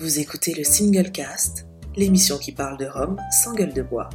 [0.00, 4.08] Vous écoutez le Single Cast, l'émission qui parle de Rome sans gueule de bois,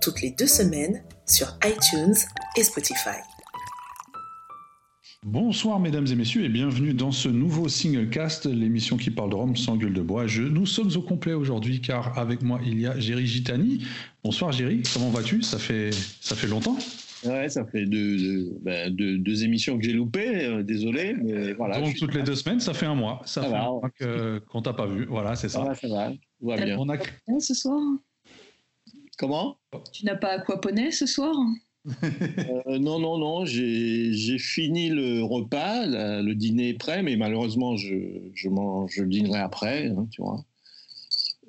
[0.00, 2.14] toutes les deux semaines sur iTunes
[2.56, 3.18] et Spotify.
[5.22, 9.34] Bonsoir mesdames et messieurs et bienvenue dans ce nouveau single cast, l'émission qui parle de
[9.34, 10.26] Rome sans gueule de bois.
[10.26, 13.84] Je, nous sommes au complet aujourd'hui car avec moi il y a Géry Gitani.
[14.24, 15.42] Bonsoir Géry, comment vas-tu?
[15.42, 15.90] Ça fait,
[16.22, 16.78] ça fait longtemps?
[17.24, 21.14] Ouais, ça fait deux, ben, deux, émissions que j'ai loupées, euh, désolé.
[21.14, 23.20] Mais voilà, Donc toutes les deux semaines, ça fait un mois.
[23.24, 25.04] Ça, fait un mois qu'on t'a pas vu.
[25.06, 25.62] Voilà, c'est ça.
[25.62, 25.88] ça va, ça
[26.40, 26.56] va.
[26.64, 26.78] bien.
[26.78, 26.96] On a...
[27.40, 27.80] Ce soir?
[29.18, 29.56] Comment?
[29.92, 31.34] Tu n'as pas aquaponé ce soir?
[32.66, 37.96] Euh, non, non, non, j'ai fini le repas, le dîner est prêt, mais malheureusement, je,
[38.34, 40.44] je, mange, je dînerai après, hein, tu vois.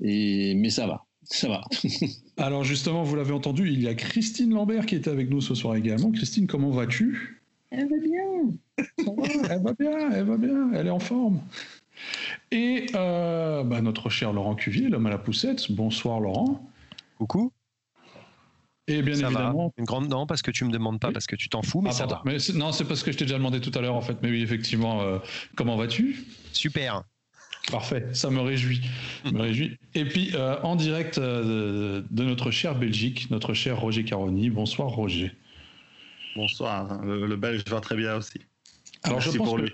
[0.02, 1.64] Et, mais ça va, ça va.
[2.38, 5.56] Alors justement, vous l'avez entendu, il y a Christine Lambert qui était avec nous ce
[5.56, 6.12] soir également.
[6.12, 7.42] Christine, comment vas-tu?
[7.72, 8.88] Elle va bien.
[9.50, 11.42] elle va bien, elle va bien, elle est en forme.
[12.52, 15.72] Et euh, bah, notre cher Laurent Cuvier, l'homme à la poussette.
[15.72, 16.68] Bonsoir Laurent.
[17.18, 17.52] Coucou.
[18.88, 19.72] Et bien évidemment.
[19.78, 21.92] Une grande non, parce que tu me demandes pas, parce que tu t'en fous, mais
[21.92, 22.24] ah, ça va.
[22.26, 24.18] Mais non, c'est parce que je t'ai déjà demandé tout à l'heure, en fait.
[24.24, 25.20] Mais oui, effectivement, euh,
[25.56, 26.26] comment vas-tu?
[26.54, 27.04] Super.
[27.72, 28.82] Parfait, ça me réjouit.
[29.32, 29.78] me réjouit.
[29.94, 34.50] Et puis, euh, en direct euh, de notre cher Belgique, notre cher Roger Caroni.
[34.50, 35.32] Bonsoir, Roger.
[36.36, 37.02] Bonsoir.
[37.04, 38.40] Le, Belge va très bien aussi.
[39.04, 39.72] Alors, je pense pour lui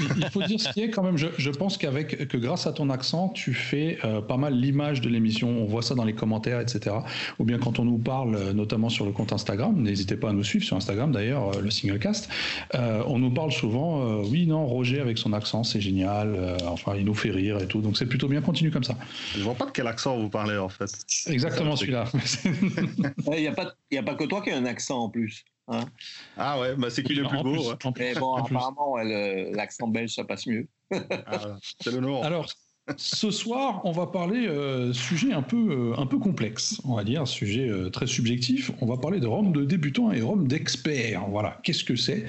[0.00, 1.16] il faut dire ce qui est quand même.
[1.16, 5.08] Je, pense qu'avec que grâce à ton accent, tu fais euh, pas mal l'image de
[5.08, 5.48] l'émission.
[5.48, 6.96] On voit ça dans les commentaires, etc.
[7.38, 9.80] Ou bien quand on nous parle, euh, notamment sur le compte Instagram.
[9.80, 12.28] N'hésitez pas à nous suivre sur Instagram d'ailleurs, euh, le Singlecast.
[12.74, 14.20] on nous parle souvent.
[14.22, 16.56] oui, non, Roger avec son accent, c'est génial.
[16.66, 17.80] enfin, il nous fait rire et tout.
[17.80, 18.40] Donc c'est plutôt bien.
[18.40, 18.96] Continue comme ça.
[19.34, 20.90] Je vois pas de quel accent vous parlez en fait.
[21.26, 22.04] Exactement celui-là.
[23.26, 25.44] Il n'y a pas, a pas que toi qui as un accent en plus.
[25.68, 25.84] Hein
[26.36, 27.72] ah ouais, bah c'est qu'il est plus beau.
[27.98, 30.68] Mais bon, apparemment, l'accent belge, ça passe mieux.
[31.26, 32.22] Ah, c'est le nom.
[32.22, 32.46] Alors,
[32.96, 37.02] ce soir, on va parler euh, sujet un peu, euh, un peu complexe, on va
[37.02, 38.70] dire, sujet euh, très subjectif.
[38.80, 41.24] On va parler de Rome de débutants et Rome d'experts.
[41.28, 42.26] Voilà, qu'est-ce que c'est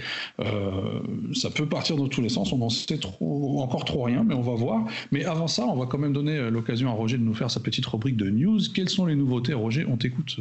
[1.33, 2.51] Ça peut partir dans tous les sens.
[2.51, 4.85] On n'en sait trop, encore trop rien, mais on va voir.
[5.11, 7.59] Mais avant ça, on va quand même donner l'occasion à Roger de nous faire sa
[7.59, 8.59] petite rubrique de news.
[8.73, 9.85] Quelles sont les nouveautés, Roger?
[9.87, 10.37] On t'écoute.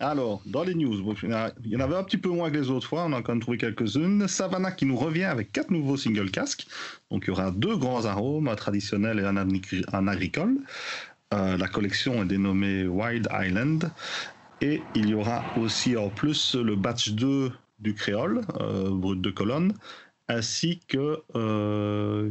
[0.00, 2.86] Alors, dans les news, il y en avait un petit peu moins que les autres
[2.86, 4.26] fois, on a quand même trouvé quelques-unes.
[4.28, 6.66] Savannah qui nous revient avec quatre nouveaux single casques.
[7.10, 10.56] Donc, il y aura deux grands arômes, un traditionnel et un, agricole.
[11.34, 13.90] Euh, la collection est dénommée Wild Island.
[14.62, 19.30] Et il y aura aussi en plus le batch 2 du créole, euh, brut de
[19.30, 19.74] colonne,
[20.28, 22.30] ainsi que euh,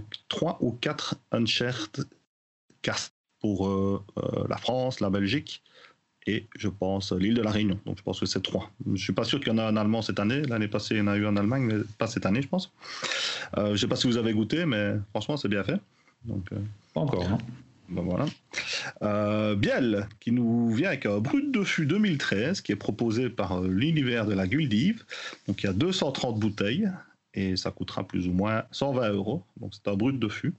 [0.60, 2.06] ou quatre Uncharted
[2.82, 4.04] casques pour
[4.50, 5.64] la France, la Belgique
[6.30, 7.80] et je pense l'île de la Réunion.
[7.86, 8.70] Donc je pense que c'est trois.
[8.94, 10.42] Je suis pas sûr qu'il y en a en allemand cette année.
[10.44, 12.72] L'année passée, il y en a eu en Allemagne, mais pas cette année, je pense.
[13.58, 15.80] Euh, je sais pas si vous avez goûté, mais franchement, c'est bien fait.
[16.26, 16.58] Donc, euh,
[16.94, 17.38] pas encore, non
[17.92, 18.26] ben voilà.
[19.02, 23.64] Euh, Biel, qui nous vient avec un brut de fût 2013, qui est proposé par
[23.64, 25.04] euh, l'univers de la Guldive.
[25.48, 26.88] Donc il y a 230 bouteilles,
[27.34, 29.44] et ça coûtera plus ou moins 120 euros.
[29.60, 30.54] Donc c'est un brut de fût.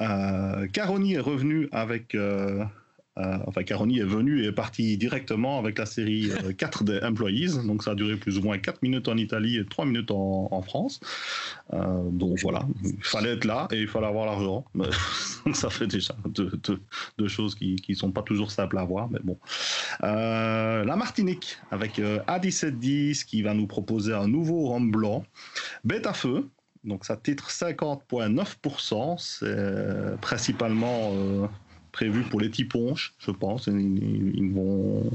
[0.00, 2.16] Caroni est revenu avec
[3.16, 7.06] euh, enfin, Caroni est venu et est parti directement avec la série 4 euh, des
[7.06, 7.64] Employees.
[7.64, 10.62] Donc, ça a duré plus ou moins 4 minutes en Italie et 3 minutes en,
[10.62, 11.00] France.
[11.72, 12.66] Euh, donc, voilà.
[12.82, 14.64] Il fallait être là et il fallait avoir l'argent.
[15.52, 19.08] ça fait déjà deux, choses qui ne sont pas toujours simples à avoir.
[19.10, 19.38] Mais bon.
[20.00, 25.24] la Martinique avec A1710 qui va nous proposer un nouveau rhum blanc.
[25.84, 26.48] Bête à feu.
[26.82, 29.18] Donc ça titre 50,9%.
[29.18, 31.12] C'est principalement
[31.94, 33.68] prévu pour les Tiponches, je pense.
[33.68, 35.10] Ils, vont,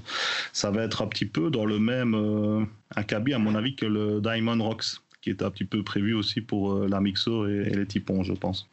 [0.53, 3.85] ça va être un petit peu dans le même euh, acabit, à mon avis, que
[3.85, 7.69] le Diamond Rocks, qui est un petit peu prévu aussi pour euh, la Mixo et,
[7.69, 8.69] les Tiponches, je pense.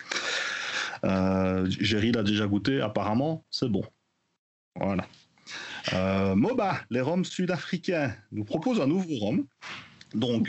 [1.02, 3.82] Euh, Jerry l'a déjà goûté, apparemment, c'est bon.
[4.76, 5.04] Voilà.
[5.92, 9.46] Euh, Moba, les roms sud-africains, nous propose un nouveau rhum.
[10.14, 10.48] Donc,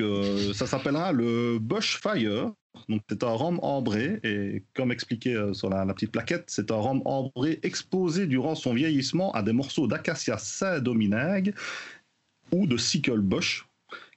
[0.53, 2.51] ça s'appellera le Bushfire.
[2.89, 6.75] Donc c'est un rhum ambré et comme expliqué euh, sur la, petite plaquette, c'est un
[6.75, 11.53] rhum ambré exposé durant son vieillissement à des morceaux d'acacia saint-domingue
[12.51, 13.65] ou de sickle bush,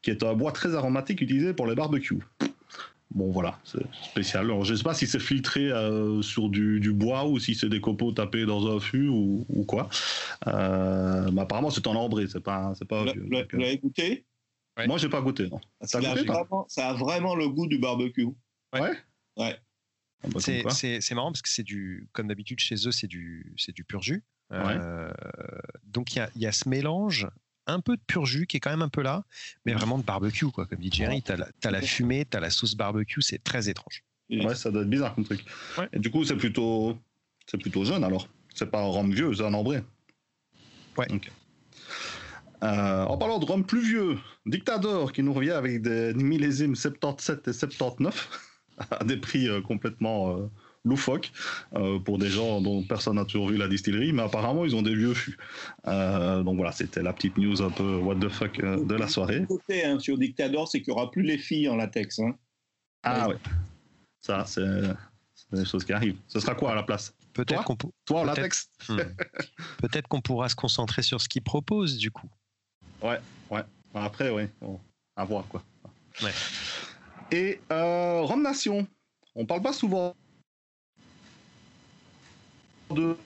[0.03, 2.23] qui est un bois très aromatique utilisé pour les barbecues.
[3.13, 4.45] Bon voilà, c'est spécial.
[4.45, 7.69] Alors, je ne sais pas si c'est filtré euh, sur du, bois ou si c'est
[7.69, 9.89] des copeaux tapés dans un fût ou, quoi.
[10.47, 13.05] Euh, mais apparemment c'est en ambré, c'est pas, c'est pas.
[13.05, 14.27] Vous l'avez goûté?
[14.87, 15.51] Moi j'ai pas goûté.
[15.83, 18.29] Ça, a vraiment le goût du barbecue.
[18.73, 18.93] Ouais.
[19.37, 19.59] Ouais.
[20.23, 23.73] Ah bah, c'est marrant parce que c'est du, comme d'habitude chez eux, c'est du, c'est
[23.73, 24.23] du pur jus.
[24.53, 25.11] Euh,
[25.85, 27.29] donc il y a, y a, ce mélange,
[27.67, 29.25] un peu de pur jus qui est quand même un peu là,
[29.65, 30.67] mais vraiment de barbecue, quoi.
[30.67, 34.05] Comme dit Jerry, tu as, la fumée, tu as la sauce barbecue, c'est très étrange.
[34.31, 35.45] Ouais, ça doit être bizarre comme truc.
[35.93, 36.99] Et du coup, c'est plutôt
[37.47, 38.29] C'est plutôt jeune alors.
[38.55, 39.83] C'est pas un rhum vieux, c'est un ambré.
[40.97, 41.07] Ouais.
[42.63, 47.49] Euh, en parlant de rhum plus vieux, Dictador qui nous revient avec des millésimes 77
[47.49, 48.50] et 79
[48.91, 50.47] à des prix euh, complètement euh,
[50.85, 51.31] loufoques
[52.07, 54.95] pour des gens dont personne n'a toujours vu la distillerie, mais apparemment ils ont des
[54.95, 55.37] vieux fûts.
[55.85, 59.45] donc voilà, c'était la petite news un peu what the fuck de la soirée.
[59.47, 62.19] Côté hein, sur Dictador, c'est qu'il n'y aura plus les filles en latex.
[62.21, 62.35] Hein.
[63.03, 63.37] Ah ouais,
[64.23, 64.63] ça c'est
[65.53, 66.17] des choses qui arrivent.
[66.29, 67.15] Ce sera quoi à la place?
[67.33, 68.69] Peut-être qu'on Toi, en latex?
[68.89, 68.99] Hmm.
[69.79, 72.29] Peut-être qu'on pourra se concentrer sur ce qu'ils proposent, du coup.
[73.03, 73.19] Ouais,
[73.51, 73.63] ouais.
[73.95, 74.51] Après, ouais,
[75.17, 75.63] à voir, quoi.
[76.23, 76.33] Ouais.
[77.33, 78.87] Et euh, Rome Nation,
[79.37, 80.15] on parle pas souvent
[82.93, 83.17] de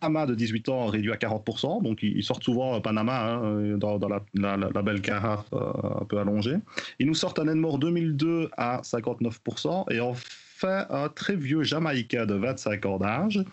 [0.00, 4.82] Panama de 18 ans réduit à 40%, donc ils sortent souvent Panama hein, dans, la,
[4.82, 6.56] belle carafe euh, un peu allongée.
[6.98, 12.34] Ils nous sortent un Edmore 2002 à 59%, et enfin un très vieux Jamaïcain de
[12.34, 13.44] 25 ans d'âge.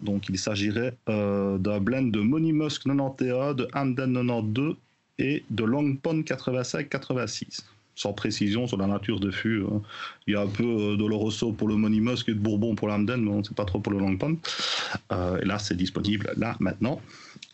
[0.00, 4.76] Donc il s'agirait euh, d'un blend de Money Musk 91, de Hamden 92
[5.18, 7.64] et de Long Pond 85-86
[7.94, 9.62] sans précision sur la nature de fût.
[9.64, 9.82] Hein.
[10.26, 13.22] Il y a un peu euh, d'Oloroso pour le Musk et de Bourbon pour l'Amden,
[13.22, 14.36] mais on ne sait pas trop pour le Long Pond.
[15.12, 17.00] Euh, et là, c'est disponible là maintenant.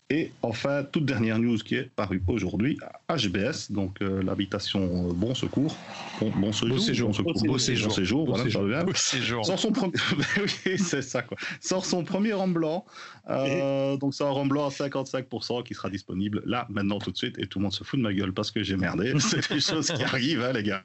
[0.08, 5.76] Et enfin, toute dernière news qui est parue aujourd'hui, HBS, donc euh, l'habitation Bon Secours,
[6.20, 7.12] bon, bon, séjour, bon séjour,
[7.44, 9.44] bon séjour, voilà, séjour, beau séjour.
[9.44, 9.94] Sort son premier,
[10.66, 11.36] oui, c'est ça quoi.
[11.60, 12.86] Sort son premier rhum blanc,
[13.30, 17.16] euh, donc c'est un rhum blanc à 55% qui sera disponible là maintenant tout de
[17.16, 19.12] suite et tout le monde se fout de ma gueule parce que j'ai merdé.
[19.18, 20.84] c'est des choses qui arrivent, hein, les gars.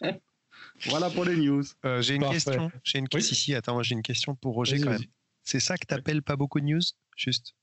[0.86, 1.64] voilà pour les news.
[1.84, 2.70] Euh, j'ai une question.
[2.84, 3.52] J'ai une question ici.
[3.52, 5.02] Attends, j'ai une question pour Roger quand même.
[5.42, 6.80] C'est ça que t'appelles pas beaucoup de news,
[7.16, 7.56] juste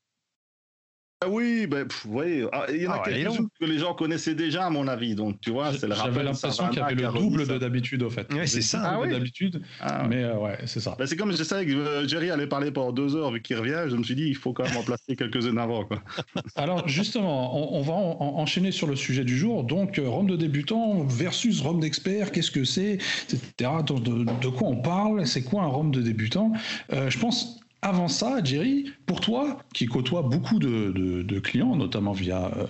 [1.27, 4.65] oui, ben, voyez, ah, il y en a ah, quelques-uns que les gens connaissaient déjà,
[4.65, 5.13] à mon avis.
[5.13, 8.09] Donc, tu vois, c'est le J'avais l'impression qu'il y avait le double de d'habitude, au
[8.09, 8.27] fait.
[8.31, 9.00] Oui, c'est ça.
[9.00, 9.62] Ah, d'habitude.
[10.09, 10.95] Mais euh, ouais, c'est ça.
[10.97, 13.56] Ben, c'est comme je savais que euh, Jerry allait parler pendant deux heures, vu qu'il
[13.56, 13.83] revient.
[13.88, 15.85] Je me suis dit, il faut quand même en placer quelques-uns avant.
[15.85, 16.01] Quoi.
[16.56, 19.63] Alors, justement, on, va enchaîner sur le sujet du jour.
[19.63, 23.69] Donc, euh, Rome de débutant versus Rome d'expert, qu'est-ce que c'est, etc.
[23.85, 26.51] De, de, quoi on parle C'est quoi un Rome de débutant?
[26.89, 32.68] Je pense avant ça, Jerry, pour toi, qui côtoie beaucoup de, clients, notamment via euh,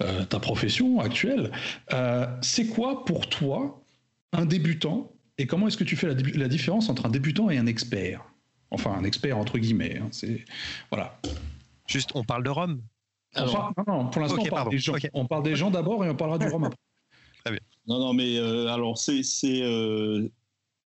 [0.00, 1.50] euh, ta profession actuelle,
[1.92, 3.82] euh, c'est quoi pour toi
[4.32, 7.66] un débutant et comment est-ce que tu fais la, différence entre un débutant et un
[7.66, 8.24] expert?
[8.70, 9.98] Enfin, un expert entre guillemets.
[9.98, 10.44] Hein, c'est
[10.90, 11.18] voilà.
[11.88, 12.82] Juste, on parle de Rome?
[13.36, 14.42] non, non, pour l'instant,
[15.12, 16.78] on, parle des gens d'abord et on parlera du Rome après.
[17.44, 17.60] Très bien.
[17.88, 19.22] Non, non, mais alors, c'est,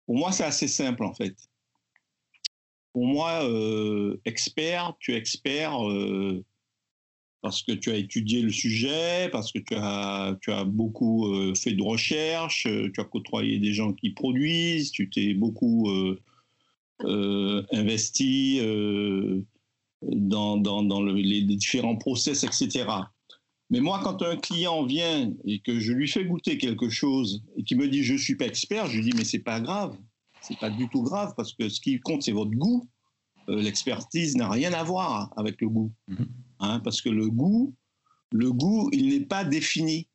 [0.06, 1.36] pour moi, c'est assez simple en fait
[2.94, 6.44] pour moi, euh, expert, tu es expert euh,
[7.42, 11.54] parce que tu as étudié le sujet, parce que tu as, tu as beaucoup euh,
[11.56, 15.90] fait de recherche, tu as côtoyé des gens qui produisent, tu t'es beaucoup
[17.00, 18.60] investi
[20.00, 22.86] dans, dans, les différents process, etc.
[23.70, 27.64] Mais moi, quand un client vient et que je lui fais goûter quelque chose et
[27.64, 29.98] qui me dit je ne suis pas expert, je lui dis mais c'est pas grave
[30.46, 32.86] c'est pas du tout grave parce que ce qui compte, c'est votre goût.
[33.48, 35.92] Euh, l'expertise n'a rien à voir avec le goût.
[36.08, 36.26] Mhm.
[36.60, 37.74] Hein, parce que le goût,
[38.32, 40.08] le goût, il n'est pas défini.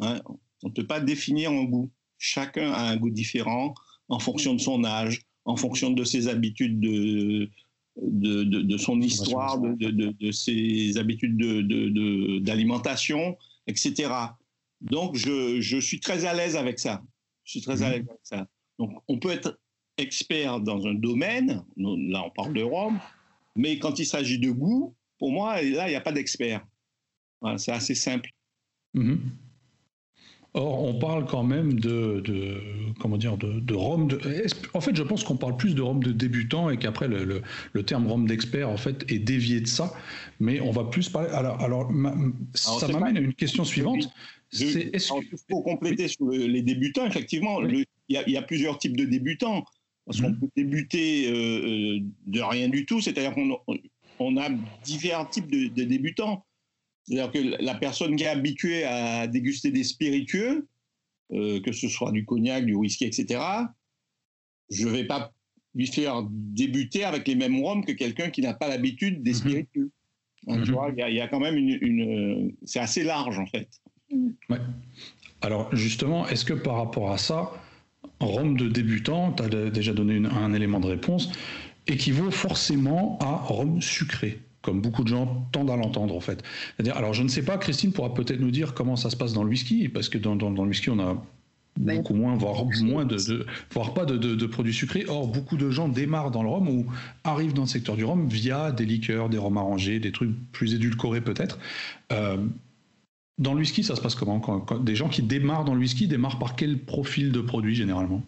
[0.00, 0.20] Hein.
[0.62, 1.90] On ne peut pas définir un goût.
[2.18, 3.74] Chacun a un goût différent
[4.08, 7.48] en fonction de son âge, en fonction de ses habitudes de,
[7.96, 11.38] de, de, son histoire, de, de, ses habitudes
[12.42, 14.12] d'alimentation, etc.
[14.80, 17.02] Donc, je, je, suis très à l'aise avec ça.
[17.44, 17.92] Je suis très à mhm.
[17.92, 18.46] l'aise avec ça.
[18.78, 19.58] Donc, on peut être
[19.98, 22.98] expert dans un domaine, là on parle de Rome,
[23.56, 26.66] mais quand il s'agit de goût, pour moi, là, il n'y a pas d'expert.
[27.56, 28.30] c'est assez simple.
[28.94, 29.20] Mhm.
[30.54, 32.60] Or, on parle quand même de,
[32.98, 34.08] comment dire, de, de Rome.
[34.08, 34.20] De,
[34.74, 37.42] en fait, je pense qu'on parle plus de Rome de débutant et qu'après le,
[37.72, 39.92] le, terme Rome d'expert en fait est dévié de ça.
[40.40, 41.28] Mais on va plus parler.
[41.30, 41.92] Alors, alors,
[42.54, 44.10] ça m'amène à une question suivante.
[44.50, 45.12] C'est est-ce
[45.48, 49.64] pour compléter sur les débutants, effectivement, il y, a plusieurs types de débutants.
[50.10, 50.40] Parce qu'on mhm.
[50.40, 53.56] peut débuter euh, euh, de rien du tout, c'est-à-dire qu'on
[54.18, 54.48] on a
[54.82, 56.44] différents types de, débutants.
[57.04, 60.66] C'est-à-dire que la personne qui est habituée à déguster des spiritueux,
[61.32, 63.40] euh, que ce soit du cognac, du whisky, etc.,
[64.68, 65.32] je ne vais pas
[65.76, 69.36] lui faire débuter avec les mêmes rhums que quelqu'un qui n'a pas l'habitude des mhm.
[69.36, 69.92] spiritueux.
[70.48, 70.94] Hein, mhm.
[71.08, 72.52] il y, a quand même une.
[72.64, 73.68] c'est assez large, en fait.
[74.48, 74.58] Ouais.
[75.40, 77.52] Alors, justement, est-ce que par rapport à ça,
[78.20, 81.30] Rome de débutant, tu as déjà donné un élément de réponse,
[81.86, 86.42] équivaut forcément à Rome sucré, comme beaucoup de gens tendent à l'entendre en fait.
[86.94, 89.42] Alors je ne sais pas, Christine pourra peut-être nous dire comment ça se passe dans
[89.42, 91.22] le whisky, parce que dans, le whisky on a
[91.78, 95.04] beaucoup moins, voire moins de, voire pas de, produits sucrés.
[95.08, 96.86] Or, beaucoup de gens démarrent dans le rhum ou
[97.24, 100.74] arrivent dans le secteur du rhum via des liqueurs, des rhums arrangés, des trucs plus
[100.74, 101.58] édulcorés peut-être.
[102.12, 102.36] Euh,
[103.40, 106.06] dans le whisky, ça se passe comment quand, Des gens qui démarrent dans le whisky
[106.06, 108.22] démarrent par quel profil de produit généralement?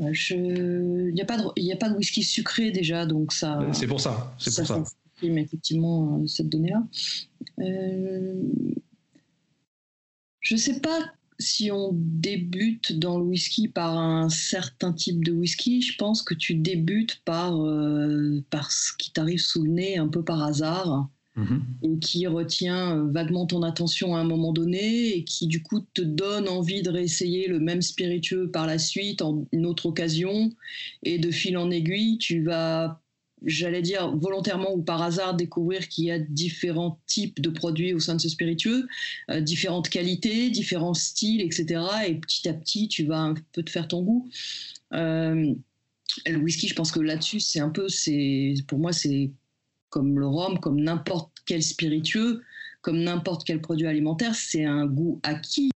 [0.00, 1.72] Euh, Il n'y a, pas de...
[1.72, 3.60] a pas de whisky sucré déjà, donc ça.
[3.60, 4.34] Euh, c'est pour ça.
[4.38, 4.82] C'est pour ça.
[5.22, 6.82] effectivement cette donnée-là.
[10.40, 10.98] Je ne sais pas
[11.38, 16.34] si on débute dans le whisky par un certain type de whisky, je pense que
[16.34, 21.08] tu débutes par, euh, par ce qui t'arrive sous le nez un peu par hasard
[21.36, 21.60] mm-hmm.
[21.82, 25.80] et qui retient euh, vaguement ton attention à un moment donné et qui du coup
[25.94, 30.50] te donne envie de réessayer le même spiritueux par la suite en une autre occasion
[31.02, 33.02] et de fil en aiguille, tu vas
[33.44, 37.98] j'allais dire volontairement ou par hasard découvrir qu'il y a différents types de produits au
[37.98, 38.86] sein de ce spiritueux,
[39.30, 41.82] euh, différentes qualités, différents styles, etc.
[42.06, 44.28] Et petit à petit, tu vas un peu te faire ton goût.
[44.92, 45.54] Euh,
[46.26, 49.30] le whisky, je pense que là-dessus, c'est un peu, c'est pour moi, c'est
[49.92, 52.42] comme le rhum, comme n'importe quel spiritueux,
[52.80, 55.70] comme n'importe quel produit alimentaire, c'est un goût acquis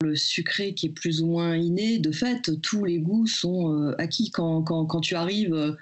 [0.00, 3.94] le sucré qui est plus ou moins inné, de fait, tous les goûts sont euh,
[3.98, 4.30] acquis.
[4.30, 5.72] Quand, quand, quand, tu arrives euh,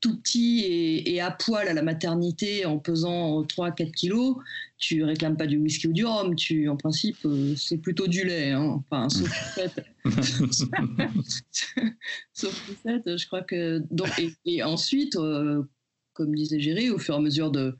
[0.00, 0.64] tout petit
[1.06, 4.36] et, à poil à la maternité en pesant 3-4 kilos,
[4.78, 6.36] tu réclames pas du whisky ou du rhum.
[6.36, 8.50] Tu, en principe, euh, c'est plutôt du lait.
[8.50, 8.82] Hein.
[8.90, 9.72] Enfin, sauf fait,
[12.34, 13.82] sauf fait, je crois que.
[13.90, 14.10] Donc,
[14.44, 15.16] et, ensuite,
[16.14, 17.76] comme disait Géry, au fur et à mesure de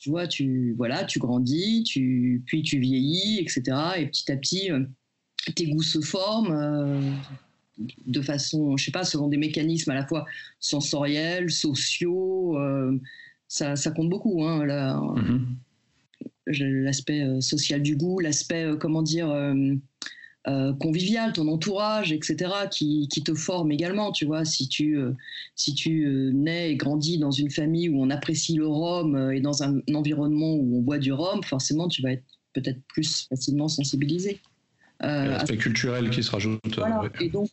[0.00, 3.62] tu vois, tu, voilà, tu grandis, tu, puis tu vieillis, etc.
[3.98, 4.82] Et petit à petit, euh,
[5.54, 7.12] tes goûts se forment euh,
[8.06, 10.24] de façon, je sais pas, selon des mécanismes à la fois
[10.58, 12.58] sensoriels, sociaux.
[12.58, 12.98] Euh,
[13.46, 16.82] ça, ça, compte beaucoup, hein, mm-hmm.
[16.82, 19.28] l'aspect social du goût, l'aspect, comment dire,
[20.48, 24.10] euh, convivial, ton entourage, etc., qui, te forme également.
[24.10, 25.12] Tu vois, si tu, euh,
[25.54, 29.40] si tu euh, nais et grandis dans une famille où on apprécie le rhum et
[29.40, 33.68] dans un, environnement où on boit du rhum, forcément, tu vas être peut-être plus facilement
[33.68, 34.40] sensibilisé.
[35.02, 36.60] L'aspect culturel qui se rajoute.
[37.20, 37.48] Et donc,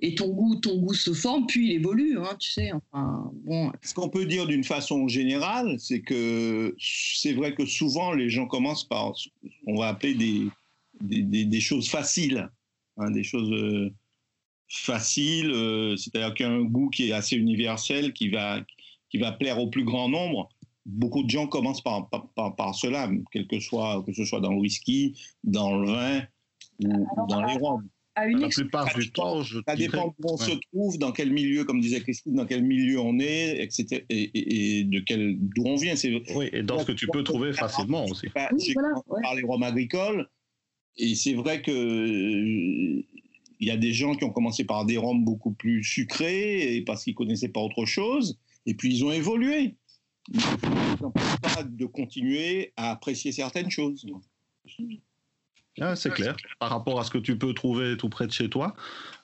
[0.00, 2.70] et ton goût, ton goût se forme, puis il évolue, hein, tu sais.
[2.72, 3.72] Enfin, bon.
[3.82, 8.46] Ce qu'on peut dire d'une façon générale, c'est que c'est vrai que souvent les gens
[8.46, 9.14] commencent par,
[9.66, 10.48] on va appeler des,
[11.02, 12.48] des, choses faciles,
[12.96, 13.90] hein, des choses euh,
[14.68, 18.60] faciles, euh, c'est-à-dire qu'il y a un goût qui est assez universel, qui va,
[19.10, 20.48] qui va plaire au plus grand nombre.
[20.86, 24.58] Beaucoup de gens commencent par, par, cela, quel que soit, que ce soit dans le
[24.58, 26.22] whisky, dans le vin
[26.80, 27.88] ou dans les rhums.
[28.14, 31.32] À une la plupart du temps, je Ça dépend où on se trouve, dans quel
[31.32, 34.04] milieu, comme disait Christine, dans quel milieu on est, etc.
[34.10, 35.94] Et, de quel d'où on vient.
[36.34, 38.28] Oui, et dans ce que tu peux trouver facilement aussi.
[38.28, 38.50] Par
[39.34, 40.28] les rhums agricoles,
[40.96, 43.02] et c'est vrai que euh,
[43.60, 46.82] il y a des gens qui ont commencé par des rhums beaucoup plus sucrés et
[46.82, 49.76] parce qu'ils connaissaient pas autre chose, et puis ils ont évolué.
[50.32, 50.40] Ils
[51.00, 54.06] n'ont pas de continuer à apprécier certaines choses.
[55.80, 56.36] Ah, c'est clair.
[56.58, 58.74] Par rapport à ce que tu peux trouver tout près de chez toi,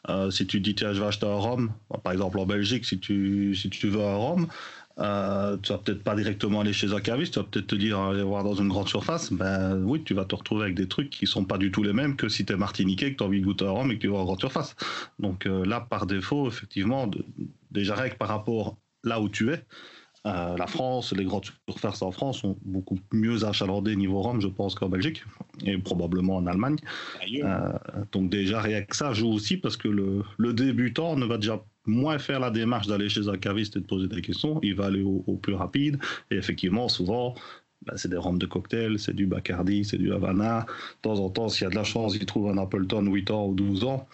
[0.08, 1.72] euh, si tu dis tiens je vais acheter un rhum,
[2.02, 4.48] par exemple en Belgique si tu si tu veux un rhum,
[5.00, 7.98] euh, tu vas peut-être pas directement aller chez un caviste, tu vas peut-être te dire
[7.98, 9.32] aller voir dans une grande surface.
[9.32, 11.92] Ben oui, tu vas te retrouver avec des trucs qui sont pas du tout les
[11.92, 13.96] mêmes que si tu es martiniquais, que tu as envie de goûter un rhum et
[13.96, 14.74] que tu vas en grande surface.
[15.18, 17.10] Donc euh, là, par défaut, effectivement,
[17.70, 19.64] déjà règle par rapport là où tu es.
[20.26, 24.48] Euh, la France, les grandes surfaces en France sont beaucoup mieux achalandées niveau rhum, je
[24.48, 25.24] pense, qu'en Belgique
[25.64, 26.76] et probablement en Allemagne.
[28.12, 31.62] donc déjà rien que ça joue aussi parce que le, le débutant ne va déjà
[31.88, 34.86] moins faire la démarche d'aller chez un caviste et de poser des questions, il va
[34.86, 35.98] aller au, plus rapide.
[36.30, 37.34] Et effectivement, souvent,
[37.86, 40.66] bah, c'est des rhums de cocktail, c'est du Bacardi, c'est du Havana.
[40.68, 43.30] De temps en temps, s'il y a de la chance, il trouve un Appleton 8
[43.30, 44.06] ans ou 12 ans.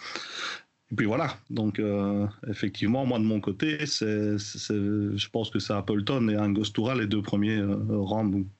[0.93, 5.73] Et puis voilà, donc euh, effectivement, moi de mon côté, c'est, je pense que c'est
[5.73, 7.77] Appleton et Angostura les deux premiers euh,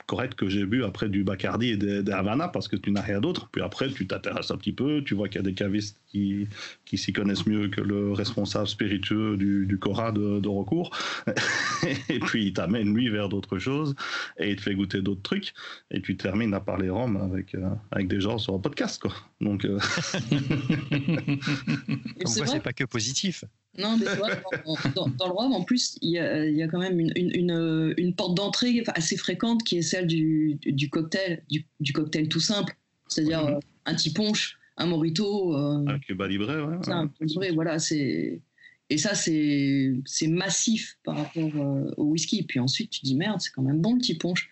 [0.07, 3.21] corrects que j'ai bu après du Bacardi et des, Havana parce que tu n'as rien
[3.21, 3.49] d'autre.
[3.51, 6.47] Puis après, tu t'intéresses un petit peu, tu vois qu'il y a des cavistes qui,
[6.85, 10.91] qui s'y connaissent mieux que le responsable spiritueux du, du Cora de, recours.
[12.09, 13.95] et puis il t'amène lui vers d'autres choses
[14.39, 15.55] et il te fait goûter d'autres trucs.
[15.91, 19.01] Et tu termines à parler rhum avec, euh, avec des gens sur un podcast.
[19.01, 19.13] Quoi.
[19.41, 19.63] Donc.
[19.67, 19.79] Comme
[22.19, 23.45] quoi, c'est pas que positif.
[23.79, 24.07] Non, mais
[24.95, 27.13] dans, dans, le rhum, en plus, il y a, il y a quand même une,
[27.17, 32.29] une, une porte d'entrée assez fréquente qui est celle du, du cocktail, du, du, cocktail
[32.29, 32.77] tout simple,
[33.09, 35.57] c'est-à-dire euh, un petit punch, un morito.
[35.57, 36.89] Euh, un Cuba Libre, ouais.
[36.93, 38.41] Un Cuba Libre, voilà, c'est.
[38.91, 42.43] Et ça, c'est massif par rapport euh, au whisky.
[42.45, 44.49] Puis ensuite, tu dis merde, c'est quand même bon le petit punch.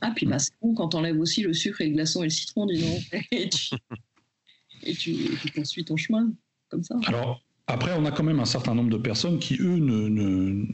[0.00, 2.30] Ah, puis bah, c'est bon quand t'enlèves aussi le sucre et le glaçon et le
[2.30, 3.24] citron, dis donc.
[3.32, 6.30] et tu, tu poursuis ton chemin
[6.68, 6.96] comme ça.
[7.06, 10.66] Alors, après, on a quand même un certain nombre de personnes qui, eux, ne, ne,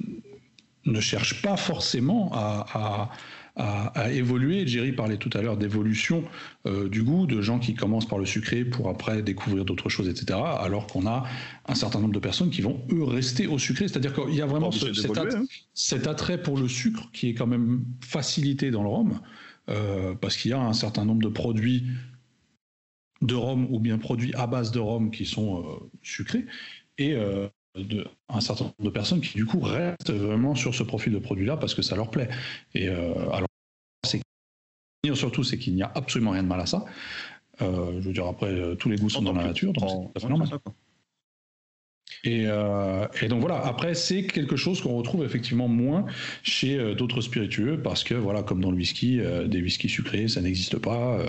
[0.86, 3.10] ne cherchent pas forcément à,
[3.56, 4.66] à, évoluer.
[4.66, 6.24] Jerry parlait tout à l'heure d'évolution
[6.66, 10.08] euh, du goût, de gens qui commencent par le sucré pour après découvrir d'autres choses,
[10.08, 10.38] etc.
[10.58, 11.24] Alors qu'on a
[11.66, 13.88] un certain nombre de personnes qui vont, eux, rester au sucré.
[13.88, 15.46] C'est-à-dire qu'il y a vraiment hein.
[15.74, 19.20] cet, attrait pour le sucre qui est quand même facilité dans le rhum,
[19.70, 21.84] euh, parce qu'il y a un certain nombre de produits
[23.22, 25.62] de rhum ou bien produits à base de rhum qui sont euh,
[26.02, 26.44] sucrés.
[26.98, 27.16] Et
[27.76, 31.18] de, un certain nombre de personnes qui du coup restent vraiment sur ce profil de
[31.18, 32.28] produit-là parce que ça leur plaît.
[32.74, 33.48] Et euh, alors,
[34.04, 34.20] c'est
[35.14, 36.84] surtout, c'est qu'il n'y a absolument rien de mal à ça.
[37.62, 40.28] Euh, je veux dire, après, euh, tous les goûts sont dans la nature, donc c'est
[40.28, 40.48] normal.
[42.24, 42.42] Et,
[43.22, 46.06] et, donc voilà, après, c'est quelque chose qu'on retrouve effectivement moins
[46.42, 50.78] chez d'autres spiritueux parce que, voilà, comme dans le whisky, des whiskies sucrés, ça n'existe
[50.78, 51.20] pas.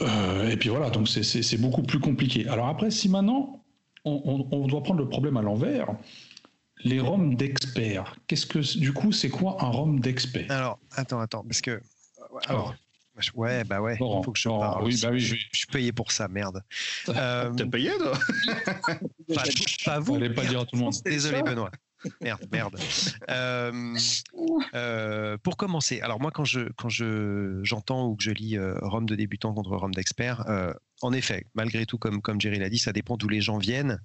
[0.00, 2.46] et puis voilà, donc c'est beaucoup plus compliqué.
[2.48, 3.63] Alors après, si maintenant
[4.04, 5.88] on, doit prendre le problème à l'envers.
[6.84, 8.16] Les roms d'experts.
[8.26, 10.50] Qu'est-ce que du coup, c'est quoi un rhum d'expert?
[10.50, 11.80] Alors, attends, attends, parce que
[12.46, 12.74] alors,
[13.34, 14.84] Ouais, bah ouais, il faut que je parle.
[14.84, 16.64] Oui, bah oui, je, suis payé pour ça, merde.
[17.08, 18.18] Euh, T'es payé, toi?
[19.34, 19.44] Pas,
[19.84, 20.18] pas, vous.
[20.18, 20.94] Pas dire à tout le monde.
[21.04, 21.70] Désolé, Benoît.
[22.20, 22.78] Merde, merde.
[23.30, 23.96] Euh,
[24.74, 28.78] euh, pour commencer, alors moi quand je quand je j'entends ou que je lis euh,
[28.82, 30.44] Rome de débutant contre Rome d'expert,
[31.02, 34.00] en effet, malgré tout, comme comme Jerry l'a dit, ça dépend d'où les gens viennent.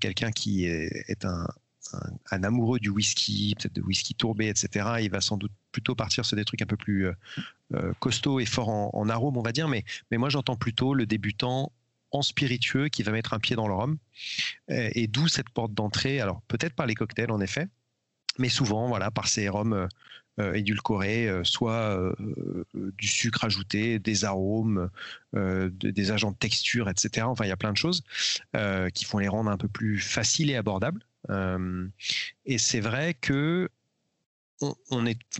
[0.00, 4.96] Quelqu'un qui est, un, amoureux du whisky, peut-être de whisky tourbé, etc.
[5.00, 7.08] Il va sans doute plutôt partir sur des trucs un peu plus
[7.98, 9.68] costauds et forts en, en arôme, on va dire.
[9.68, 11.72] Mais mais moi j'entends plutôt le débutant
[12.12, 13.98] en spiritueux qui va mettre un pied dans le rhum.
[14.68, 17.68] Et, d'où cette porte d'entrée, alors peut-être par les cocktails en effet,
[18.38, 19.88] mais souvent voilà par ces rhums
[20.40, 22.14] euh, édulcorés, euh, soit euh,
[22.74, 24.88] du sucre ajouté, des arômes,
[25.34, 27.26] des agents de texture, etc.
[27.26, 28.02] Enfin, il y a plein de choses
[28.94, 31.04] qui font les rendre un peu plus faciles et abordables.
[32.46, 33.68] et c'est vrai que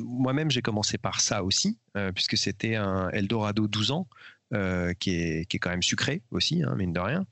[0.01, 1.79] moi-même, j'ai commencé par ça aussi,
[2.15, 4.09] puisque c'était un Eldorado 12 ans
[4.53, 7.27] euh, qui, est, qui, est, quand même sucré aussi, hein, mine de rien.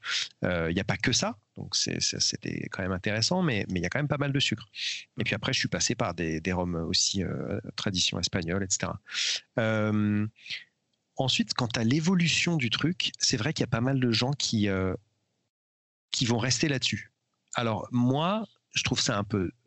[0.44, 3.84] Euh, il n'y a pas que ça, donc c'était quand même intéressant, mais il y
[3.84, 4.68] a quand même pas mal de sucre.
[5.18, 8.92] Et puis après, je suis passé par des, des rhums aussi euh, tradition espagnole, etc.
[11.16, 14.32] ensuite, quant à l'évolution du truc, c'est vrai qu'il y a pas mal de gens
[14.32, 14.68] qui,
[16.10, 17.12] qui vont rester là-dessus.
[17.54, 19.59] Alors moi, je trouve ça un peu euh, euh,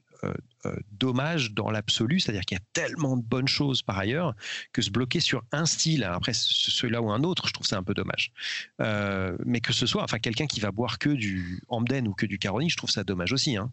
[0.92, 4.34] dommage dans l'absolu, c'est-à-dire qu'il y a tellement de bonnes choses par ailleurs
[4.72, 7.84] que se bloquer sur un style, après celui-là ou un autre, je trouve ça un
[7.84, 8.32] peu dommage.
[8.80, 12.26] Euh, mais que ce soit, enfin quelqu'un qui va boire que du Amden ou que
[12.26, 13.72] du Caroni, je trouve ça dommage aussi, hein.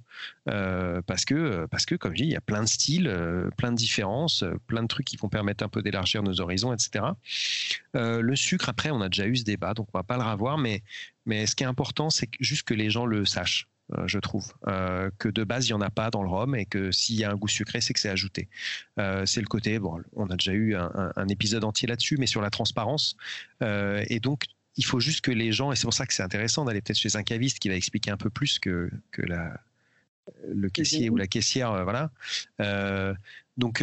[1.07, 3.77] parce que parce que comme je dis, il y a plein de styles, plein de
[3.77, 7.05] différences, plein de trucs qui vont permettre un peu d'élargir nos horizons, etc.
[7.95, 10.59] le sucre, après, on a déjà eu ce débat, donc on va pas le revoir,
[10.59, 10.83] mais
[11.27, 13.69] mais ce qui est important, c'est juste que les gens le sachent.
[13.99, 14.53] Euh, je trouve.
[14.69, 17.17] Euh, que de base, il n'y en a pas dans le rhum et que s'il
[17.17, 18.49] y a un goût sucré, c'est que c'est ajouté.
[18.99, 22.41] Euh, c'est le côté, bon, on a déjà eu un, épisode entier là-dessus, mais sur
[22.41, 23.17] la transparence.
[23.61, 26.65] et donc, il faut juste que les gens, et c'est pour ça que c'est intéressant
[26.65, 29.61] d'aller peut-être chez un caviste qui va expliquer un peu plus que, que la,
[30.49, 32.11] le caissier ou la caissière, voilà.
[33.57, 33.83] donc,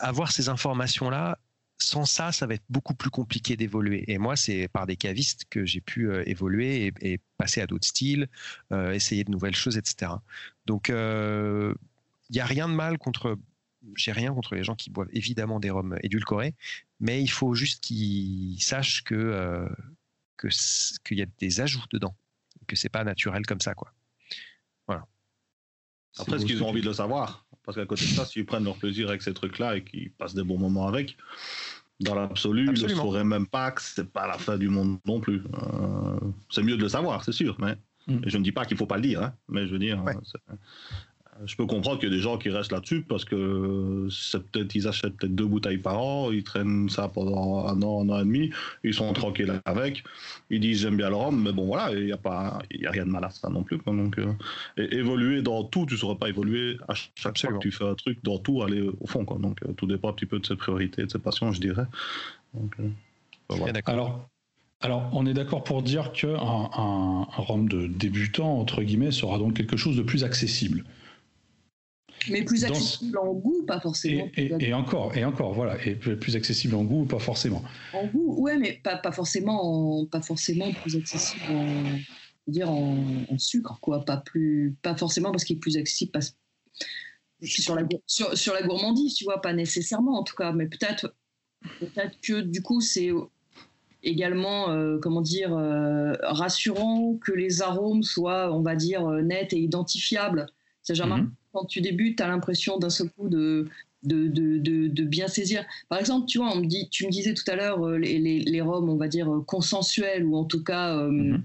[0.00, 1.38] avoir ces informations-là,
[1.82, 4.04] sans ça, ça va être beaucoup plus compliqué d'évoluer.
[4.08, 7.86] Et moi, c'est par des cavistes que j'ai pu euh, évoluer et, passer à d'autres
[7.86, 8.28] styles,
[8.70, 10.12] euh, essayer de nouvelles choses, etc.
[10.66, 11.74] Donc, il euh,
[12.30, 13.38] n'y a rien de mal contre.
[13.96, 16.54] J'ai rien contre les gens qui boivent évidemment des rhums édulcorés,
[17.00, 19.66] mais il faut juste qu'ils sachent que
[21.04, 22.14] qu'il y a des ajouts dedans,
[22.66, 23.94] que c'est pas naturel comme ça, quoi.
[24.86, 25.06] Voilà.
[26.18, 28.64] Après, ce qu'ils ont envie de le savoir Parce qu'à côté de ça, s'ils prennent
[28.64, 31.16] leur plaisir avec ces trucs-là et qu'ils passent des bons moments avec,
[32.00, 35.20] dans l'absolu, ils ne sauraient même pas que c'est pas la fin du monde non
[35.20, 35.44] plus.
[35.54, 37.76] Euh, c'est mieux de le savoir, c'est sûr, mais
[38.08, 38.22] mm.
[38.26, 40.02] je ne dis pas qu'il faut pas le dire, hein, mais je veux dire,
[41.46, 44.74] je peux comprendre qu'il y a des gens qui restent là-dessus parce que c'est peut-être
[44.74, 48.20] ils achètent peut-être deux bouteilles par an, ils traînent ça pendant un an, un an
[48.20, 48.50] et demi,
[48.84, 50.04] ils sont tranquilles avec,
[50.50, 52.86] ils disent j'aime bien le rhum, mais bon voilà, il n'y a pas, il y
[52.86, 53.78] a rien de mal à ça non plus.
[53.86, 54.34] Donc euh,
[54.76, 57.94] évoluer dans tout, tu ne saurais pas évoluer à chaque fois que tu fais un
[57.94, 59.38] truc dans tout, aller au fond quoi.
[59.38, 61.86] Donc euh, tout dépend un petit peu de ses priorités, de ses passions, je dirais.
[62.54, 62.88] Donc, euh,
[63.48, 64.28] ben Alors.
[64.82, 69.36] Alors, on est d'accord pour dire qu'un un, un rhum de débutant, entre guillemets, sera
[69.36, 70.84] donc quelque chose de plus accessible.
[72.28, 74.28] Mais plus accessible en goût, pas forcément.
[74.36, 77.62] Et, encore, et encore, voilà, et plus accessible en goût, pas forcément.
[77.92, 81.66] En goût, ouais, mais pas, pas forcément, pas forcément plus accessible en,
[82.46, 86.18] dire en, sucre, quoi, pas plus, pas forcément parce qu'il est plus accessible
[87.42, 91.14] sur la sur, sur, la gourmandise, tu vois, pas nécessairement en tout cas, mais peut-être
[91.78, 93.10] peut-être que du coup c'est
[94.02, 95.52] également, comment dire,
[96.22, 100.46] rassurant, que les arômes soient, on va dire, nets et identifiables.
[100.82, 101.32] C'est jamais mhm.
[101.52, 103.68] Quand tu débutes, tu as l'impression d'un seul coup de,
[104.02, 105.64] de, de, de, bien saisir.
[105.88, 108.40] Par exemple, tu vois, on me dit, tu me disais tout à l'heure les, les,
[108.40, 111.42] les, roms, on va dire, consensuels ou en tout cas mhm.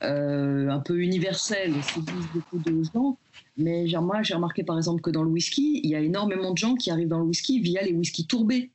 [0.00, 3.18] un peu universels, séduisent beaucoup de gens.
[3.56, 6.58] Mais moi, j'ai remarqué par exemple que dans le whisky, il y a énormément de
[6.58, 8.70] gens qui arrivent dans le whisky via les whisky tourbés.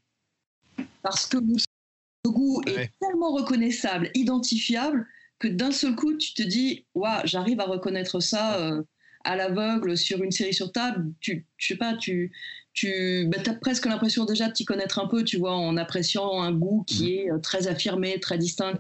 [1.02, 5.08] Parce que le goût est tellement reconnaissable, identifiable,
[5.40, 8.84] que d'un seul coup, tu te dis, waouh, j'arrive à reconnaître ça euh,
[9.28, 11.12] à l'aveugle sur une série sur table.
[11.20, 12.32] Tu, je sais pas, tu,
[12.74, 16.42] tu bah, as presque l'impression déjà de t'y connaître un peu, tu vois, en appréciant
[16.42, 17.08] un goût qui mmh.
[17.08, 18.80] est euh, très affirmé, très distinct.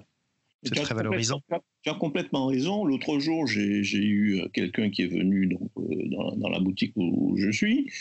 [0.63, 1.41] C'est très valorisant.
[1.83, 2.85] Tu as complètement raison.
[2.85, 7.35] L'autre jour, j'ai eu euh, quelqu'un qui est venu donc, euh, dans, la boutique où
[7.37, 7.91] je suis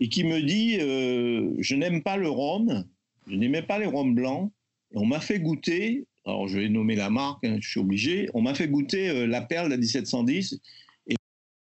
[0.00, 2.84] et qui me dit euh, Je n'aime pas le rhum,
[3.28, 4.50] je n'aimais pas les rhums blancs.
[4.94, 8.28] Et on m'a fait goûter, alors je vais nommer la marque, hein, je suis obligé,
[8.34, 10.58] on m'a fait goûter la perle de 1710 et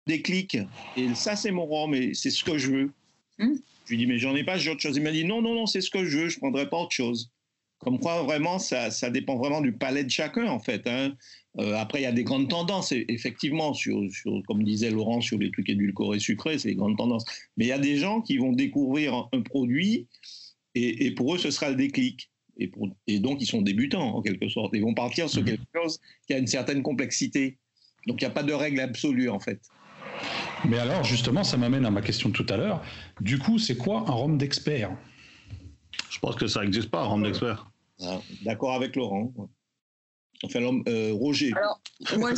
[0.07, 0.57] déclic.
[0.95, 2.91] Et ça, c'est mon rhum et c'est ce que je veux.
[3.37, 3.55] Hmm.
[3.85, 4.97] Je lui dis Mais j'en ai pas, j'ai autre chose.
[4.97, 6.77] Il m'a dit Non, non, non, c'est ce que je veux, je ne prendrai pas
[6.77, 7.31] autre chose.
[7.79, 10.87] Comme quoi, vraiment, ça, ça, dépend vraiment du palais de chacun, en fait.
[10.87, 11.13] Hein.
[11.59, 15.37] Euh, après, il y a des grandes tendances, effectivement, sur, sur, comme disait Laurent, sur
[15.37, 17.25] les trucs édulcorés sucrés, c'est des grandes tendances.
[17.55, 20.07] Mais il y a des gens qui vont découvrir un produit
[20.73, 22.31] et, et pour eux, ce sera le déclic.
[22.59, 24.71] Et, pour, et, donc, ils sont débutants, en quelque sorte.
[24.73, 25.45] Ils vont partir sur mmh.
[25.45, 27.57] quelque chose qui a une certaine complexité.
[28.07, 29.59] Donc, il n'y a pas de règle absolue, en fait.
[30.65, 32.81] Mais alors, justement, ça m'amène à ma question de tout à l'heure.
[33.21, 34.91] Du coup, c'est quoi un rhum d'expert?
[36.09, 37.69] Je pense que ça n'existe pas, rhum d'expert.
[38.01, 39.33] Ah, d'accord avec Laurent.
[40.43, 41.51] Enfin, l'homme euh, Roger.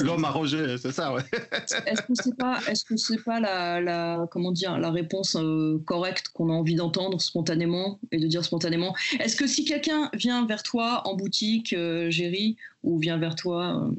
[0.03, 1.23] L'homme à Roger, c'est ça, ouais.
[1.85, 5.81] Est-ce que c'est pas, est-ce que c'est pas la, la, comment dire, la réponse euh,
[5.85, 8.95] correcte qu'on a envie d'entendre spontanément et de dire spontanément?
[9.19, 13.89] Est-ce que si quelqu'un vient vers toi en boutique, euh, Géry, ou vient vers toi,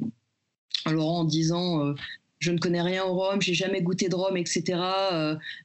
[0.87, 1.93] Laurent, en disant
[2.41, 4.81] je ne connais rien au rhum, j'ai jamais goûté de rhum, etc.,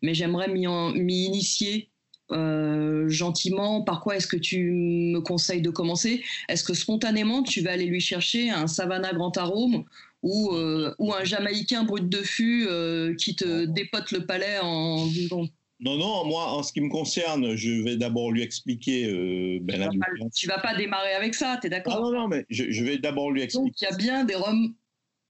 [0.03, 1.91] mais j'aimerais m'y, initier
[2.33, 6.23] euh, gentiment, par quoi est-ce que tu me conseilles de commencer?
[6.49, 9.85] Est-ce que spontanément, tu vas aller lui chercher un Savannah Grand Arôme
[10.23, 15.07] ou, euh, ou un Jamaïcain brut de fût euh, qui te dépote le palais en
[15.79, 19.07] Non, non, moi, en ce qui me concerne, je vais d'abord lui expliquer.
[19.61, 19.89] Ben,
[20.35, 22.83] tu, vas pas, vas pas démarrer avec ça, tu es d'accord Non, non, mais je,
[22.83, 23.69] vais d'abord lui expliquer.
[23.69, 24.75] Donc, il y a bien des rhums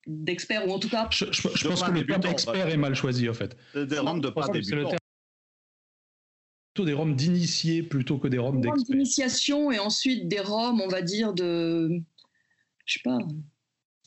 [0.07, 1.09] d'experts, ou en tout cas.
[1.11, 1.25] Je,
[1.69, 3.57] pense que le terme expert est mal choisi, en fait.
[3.75, 4.97] Des rhums de pas débutants
[6.85, 8.85] des roms d'initiés plutôt que des roms d'experts.
[8.85, 12.03] d'initiation et ensuite des roms, on va dire, de.
[12.85, 13.19] Je sais pas.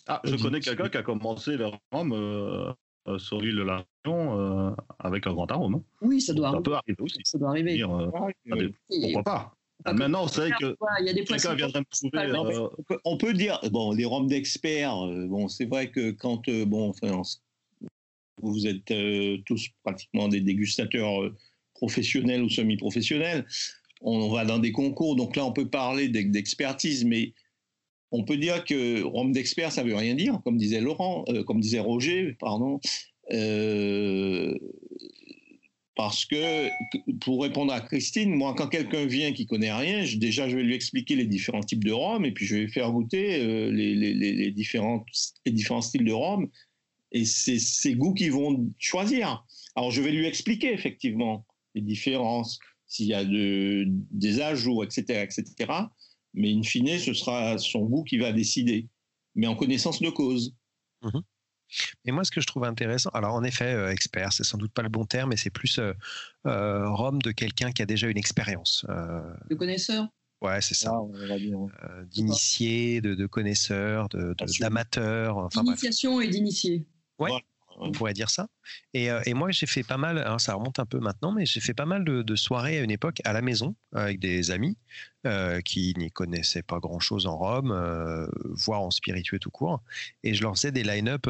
[0.08, 2.74] Ah, je connais quelqu'un qui a commencé les roms euh,
[3.08, 5.76] euh, sur l'île de la Réunion euh, avec un grand arôme.
[5.76, 5.84] Hein.
[6.02, 7.20] Oui, ça doit, ça peut arriver aussi.
[7.24, 7.84] Ça doit arriver.
[8.88, 10.76] pourquoi pas Maintenant, c'est vrai que
[11.24, 13.00] quelqu'un viendrait me trouver.
[13.06, 14.96] on, peut, dire, bon, les roms d'experts,
[15.28, 17.22] bon, c'est vrai que quand, bon, enfin,
[18.42, 18.94] vous êtes
[19.46, 21.32] tous pratiquement des dégustateurs
[21.80, 23.46] professionnel ou semi-professionnel.
[24.02, 27.34] On va dans des concours, donc là on peut parler d'expertise, mais
[28.12, 31.60] on peut dire que Rome d'expert, ça veut rien dire, comme disait Laurent, euh, comme
[31.60, 32.80] disait Roger, pardon.
[33.32, 34.58] Euh,
[36.00, 36.70] parce que,
[37.20, 40.74] pour répondre à Christine, moi, quand quelqu'un vient qui connaît rien, déjà, je vais lui
[40.74, 45.06] expliquer les différents types de rhum, et puis je vais faire goûter euh, les, différents,
[45.46, 46.50] les différents styles de rhum,
[47.12, 49.46] et c'est ces goûts qu'ils vont choisir.
[49.76, 55.24] Alors, je vais lui expliquer, effectivement les différences, s'il y a de, des ajouts, etc.,
[55.24, 55.70] etc.
[56.34, 58.88] Mais in fine, ce sera son goût qui va décider,
[59.36, 60.56] mais en connaissance de cause.
[61.02, 61.24] Mhm.
[62.06, 64.72] Et moi, ce que je trouve intéressant, alors en effet, euh, expert, c'est sans doute
[64.72, 65.94] pas le bon terme, mais c'est plus euh,
[66.46, 68.86] euh, Rome de quelqu'un qui a déjà une expérience.
[68.88, 70.08] de connaisseur?
[70.42, 70.94] Ouais, c'est ça.
[70.94, 74.08] Ah, d'initié, de, de connaisseur,
[74.60, 75.38] d'amateur.
[75.38, 76.88] Enfin, D'initiation et d'initié.
[77.20, 77.32] Ouais
[77.80, 78.48] on pourrait dire ça.
[78.94, 81.46] Et, euh, et moi, j'ai fait pas mal, hein, ça remonte un peu maintenant, mais
[81.46, 84.78] j'ai fait pas mal de, soirées à une époque à la maison avec des amis
[85.26, 89.82] euh, qui n'y connaissaient pas grand-chose en Rome, euh, voire en spiritueux tout court.
[90.24, 91.28] Et je leur faisais des line-up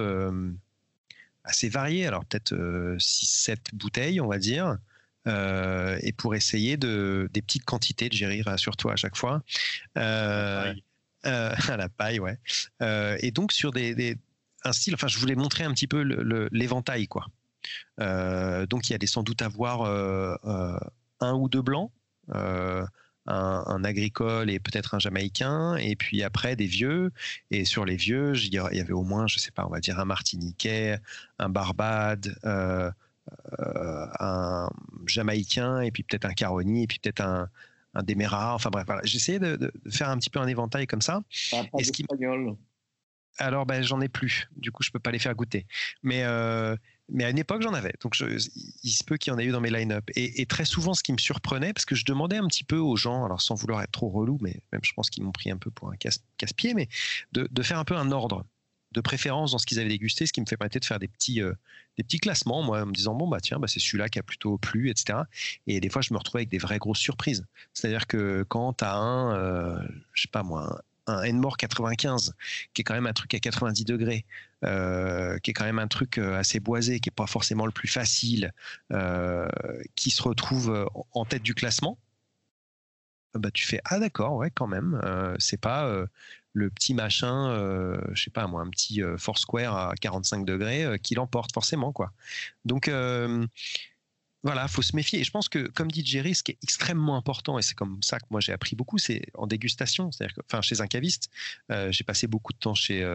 [1.44, 4.78] assez variés, alors peut-être 6-7 bouteilles, on va dire.
[5.26, 9.44] et pour essayer de, des petites quantités de gérer, rassure-toi à chaque fois.
[9.96, 10.74] à
[11.24, 12.38] la paille, ouais.
[13.22, 14.18] et donc sur des,
[14.64, 14.96] un style.
[14.96, 16.02] Enfin, je voulais montrer un petit peu
[16.52, 17.28] l'éventail, quoi.
[18.00, 20.80] Euh, donc, il y allait sans doute avoir euh, euh,
[21.20, 21.92] un ou deux blancs.
[23.32, 27.12] Un, agricole et peut-être un jamaïcain, et puis après des vieux.
[27.52, 30.00] Et sur les vieux, il y avait au moins, je sais pas, on va dire
[30.00, 30.98] un martiniquais,
[31.38, 32.92] un barbade, un
[35.06, 37.50] jamaïcain, et puis peut-être un caroni, et puis peut-être un,
[37.94, 38.04] un.
[38.32, 39.02] Enfin bref, voilà.
[39.04, 41.22] j'essayais de, faire un petit peu un éventail comme ça.
[41.78, 42.08] Et ce qui...
[43.40, 44.50] Alors, ben, j'en ai plus.
[44.58, 45.66] Du coup, je peux pas les faire goûter.
[46.04, 46.76] Mais, euh,
[47.08, 47.94] mais à une époque, j'en avais.
[48.02, 50.04] Donc, il se peut qu'il y en ait eu dans mes line-up.
[50.16, 52.98] Et, très souvent, ce qui me surprenait, parce que je demandais un petit peu aux
[52.98, 55.58] gens, alors sans vouloir être trop relou, mais même je pense qu'ils m'ont pris un
[55.58, 56.90] peu pour un casse-pied, mais
[57.32, 58.46] de, faire un peu un ordre
[58.92, 61.42] de préférence dans ce qu'ils avaient dégusté, ce qui me fait de faire des petits,
[61.42, 61.54] euh,
[61.98, 64.24] des petits classements, moi, en me disant, bon, bah tiens, bah, c'est celui-là qui a
[64.24, 65.20] plutôt plu, etc.
[65.68, 67.46] Et des fois, je me retrouvais avec des vraies grosses surprises.
[67.74, 69.80] C'est-à-dire que quand tu as un, euh,
[70.14, 72.34] je sais pas moi, un Enmore 95,
[72.74, 74.26] qui est quand même un truc à 90 degrés,
[74.64, 77.88] euh, qui est quand même un truc assez boisé, qui n'est pas forcément le plus
[77.88, 78.54] facile,
[79.96, 81.98] qui se retrouve en tête du classement,
[83.36, 85.00] bah, tu fais ah d'accord ouais quand même
[85.38, 86.08] c'est pas
[86.54, 90.84] le petit machin, euh, je sais pas moi, un petit euh, Foursquare à 45 degrés
[90.84, 92.12] euh, qui l'emporte forcément quoi.
[92.66, 92.92] Donc
[94.44, 95.20] voilà, faut se méfier.
[95.20, 98.02] Et je pense que, comme dit Jerry, ce qui est extrêmement important, et c'est comme
[98.02, 100.12] ça que moi j'ai appris beaucoup, c'est en dégustation.
[100.12, 101.30] C'est-à-dire enfin, chez un caviste,
[101.90, 103.06] j'ai passé beaucoup de temps chez,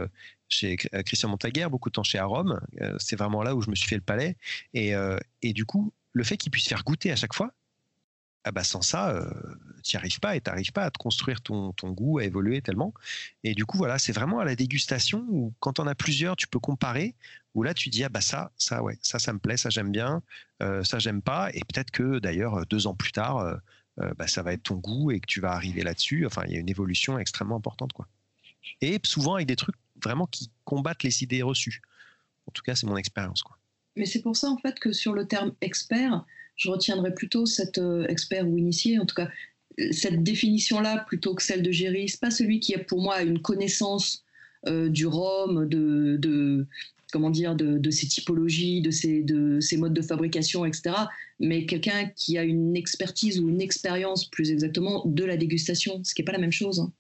[0.49, 2.61] chez Christian Montaguer, beaucoup de temps chez Arome.
[2.99, 4.37] c'est vraiment là où je me suis fait le palais.
[4.75, 4.93] Et,
[5.43, 7.55] et du coup, le fait qu'il puisse faire goûter à chaque fois,
[8.45, 9.25] ah bah sans ça, euh,
[9.83, 12.61] tu n'y arrives pas et tu n'arrives pas à te construire ton, goût, à évoluer
[12.61, 12.93] tellement.
[13.43, 16.47] Et du coup, voilà, c'est vraiment à la dégustation où quand on a plusieurs, tu
[16.47, 17.15] peux comparer,
[17.55, 19.91] où là tu dis, ah bah ça, ça, ouais, ça, ça me plaît, ça j'aime
[19.91, 20.23] bien,
[20.63, 21.51] euh, ça j'aime pas.
[21.55, 25.11] Et peut-être que d'ailleurs, deux ans plus tard, euh, bah, ça va être ton goût
[25.11, 26.27] et que tu vas arriver là-dessus.
[26.27, 27.95] Enfin, il y a une évolution extrêmement importante.
[27.95, 28.07] quoi.
[28.83, 31.81] Et souvent avec des trucs vraiment qui combattent les idées reçues.
[32.47, 33.43] En tout cas, c'est mon expérience.
[33.43, 33.57] quoi.
[33.97, 36.25] Mais c'est pour ça, en fait, que sur le terme expert,
[36.57, 39.29] je retiendrai plutôt cet euh, expert ou initié, en tout cas
[39.91, 42.09] cette définition-là plutôt que celle de Géry.
[42.09, 44.25] C'est pas celui qui a pour moi une connaissance
[44.67, 46.67] euh, du rhum, de,
[47.13, 50.95] comment dire, de, de, ses typologies, de ses, de ses modes de fabrication, etc.
[51.41, 56.15] Mais quelqu'un qui a une expertise ou une expérience, plus exactement, de la dégustation, ce
[56.15, 56.81] qui n'est pas la même chose.
[56.81, 56.93] Hein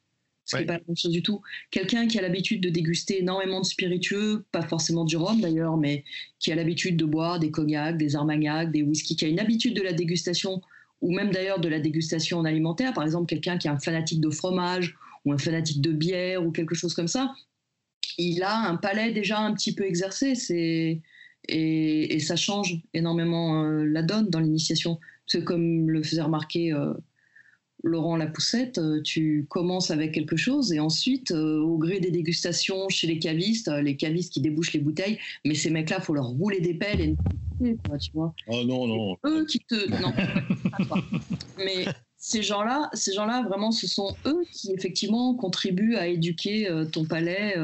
[0.44, 1.40] ce qui n'est pas la même chose du tout.
[1.70, 6.04] Quelqu'un qui a l'habitude de déguster énormément de spiritueux, pas forcément du rhum d'ailleurs, mais
[6.38, 9.74] qui a l'habitude de boire des cognacs, des armagnacs, des whisky, qui a une habitude
[9.74, 10.60] de la dégustation,
[11.00, 14.30] ou même d'ailleurs de la dégustation alimentaire, par exemple quelqu'un qui est un fanatique de
[14.30, 17.34] fromage, ou un fanatique de bière, ou quelque chose comme ça,
[18.18, 21.00] il a un palais déjà un petit peu exercé, c'est...
[21.46, 24.98] Et, ça change énormément euh, la donne dans l'initiation.
[25.26, 26.72] Parce que comme le faisait remarquer...
[26.72, 26.94] Euh,
[27.84, 32.88] Laurent Lapoussette, euh, tu commences avec quelque chose et ensuite, euh, au gré des dégustations
[32.88, 36.28] chez les cavistes, euh, les cavistes qui débouchent les bouteilles, mais ces mecs-là, faut leur
[36.28, 37.16] rouler des pelles et
[37.60, 38.34] tu vois.
[38.46, 39.18] Oh non, non.
[39.26, 39.88] Eux qui te.
[40.02, 40.12] Non,
[41.58, 41.84] mais
[42.16, 47.54] ces gens-là, ces gens-là, vraiment, ce sont eux qui, effectivement, contribuent à éduquer ton palais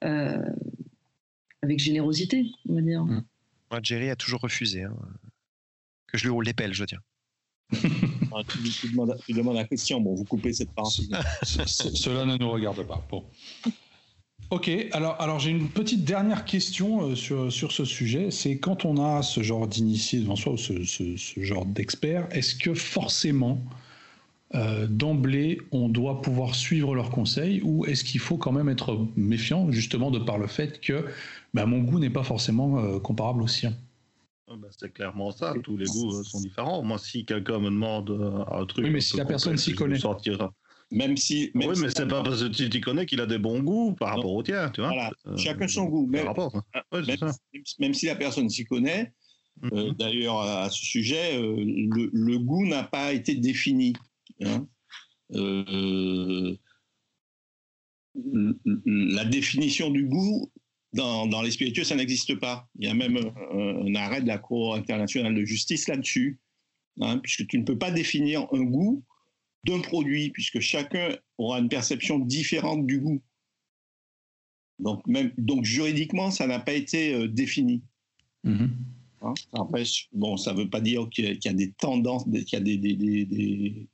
[0.00, 3.04] avec générosité, on va dire.
[3.04, 3.22] Mmh.
[3.70, 4.96] Moi, Jerry a toujours refusé hein,
[6.08, 7.00] que je lui roule les pelles, je veux dire.
[8.32, 8.88] Ah, tu,
[9.34, 11.10] demandes, à Christian, bon, vous coupez cette partie.
[11.42, 13.04] Cela ne nous regarde pas.
[13.10, 13.24] Bon.
[14.50, 18.30] Ok, alors, alors j'ai une petite dernière question euh, sur, sur ce sujet.
[18.30, 22.54] C'est quand on a ce genre d'initié devant soi, ou ce, ce, genre d'expert, est-ce
[22.54, 23.60] que forcément,
[24.54, 29.06] euh, d'emblée, on doit pouvoir suivre leurs conseils ou est-ce qu'il faut quand même être
[29.16, 31.04] méfiant, justement, de par le fait que
[31.52, 33.74] bah, mon goût n'est pas forcément euh, comparable au sien?
[34.50, 36.82] Ah bah, c'est clairement ça, tous les goûts euh, sont différents.
[36.82, 38.84] Moi, si quelqu'un me demande euh, un truc.
[38.84, 39.98] Oui, mais si la personne s'y connaît.
[40.90, 41.50] Même si.
[41.54, 44.16] oui, mais c'est pas parce que tu t'y connais qu'il a des bons goûts par
[44.16, 44.88] rapport au tien, tu vois.
[44.88, 46.06] Voilà, euh, chacun son goût.
[46.06, 47.02] Même, rapport, hein.
[47.78, 49.12] même, si la personne s'y connaît,
[49.62, 49.96] mm-hmm.
[49.98, 53.92] d'ailleurs, à ce sujet, le, goût n'a pas été défini.
[54.40, 54.66] Hein.
[58.86, 60.50] la définition du goût
[60.94, 62.68] dans, les spiritueux, ça n'existe pas.
[62.78, 66.38] Il y a même un, arrêt de la Cour internationale de justice là-dessus,
[67.00, 69.04] hein, puisque tu ne peux pas définir un goût
[69.64, 73.22] d'un produit, puisque chacun aura une perception différente du goût.
[74.78, 77.82] Donc, même, donc juridiquement, ça n'a pas été euh, défini.
[78.44, 78.70] Mm-hmm.
[79.22, 79.34] Hein,
[80.12, 83.88] bon, ça ne veut pas dire qu'il y, a des tendances, qu'il y a des,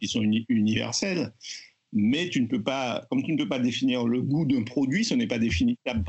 [0.00, 1.32] qui sont universelles,
[1.98, 5.02] mais tu ne peux pas, comme tu ne peux pas définir le goût d'un produit,
[5.02, 6.04] ce n'est pas définissable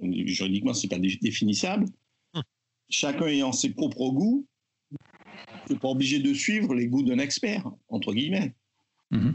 [0.00, 1.86] Juridiquement, ce n'est pas définissable.
[2.34, 2.42] Hum.
[2.88, 4.46] Chacun ayant ses propres goûts,
[5.66, 8.54] tu n'es pas obligé de suivre les goûts d'un expert, entre guillemets.
[9.10, 9.34] Mhm.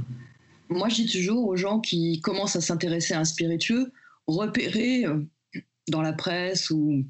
[0.70, 3.92] Moi, je dis toujours aux gens qui commencent à s'intéresser à un spiritueux,
[4.26, 5.20] repérez euh,
[5.90, 7.04] dans la presse ou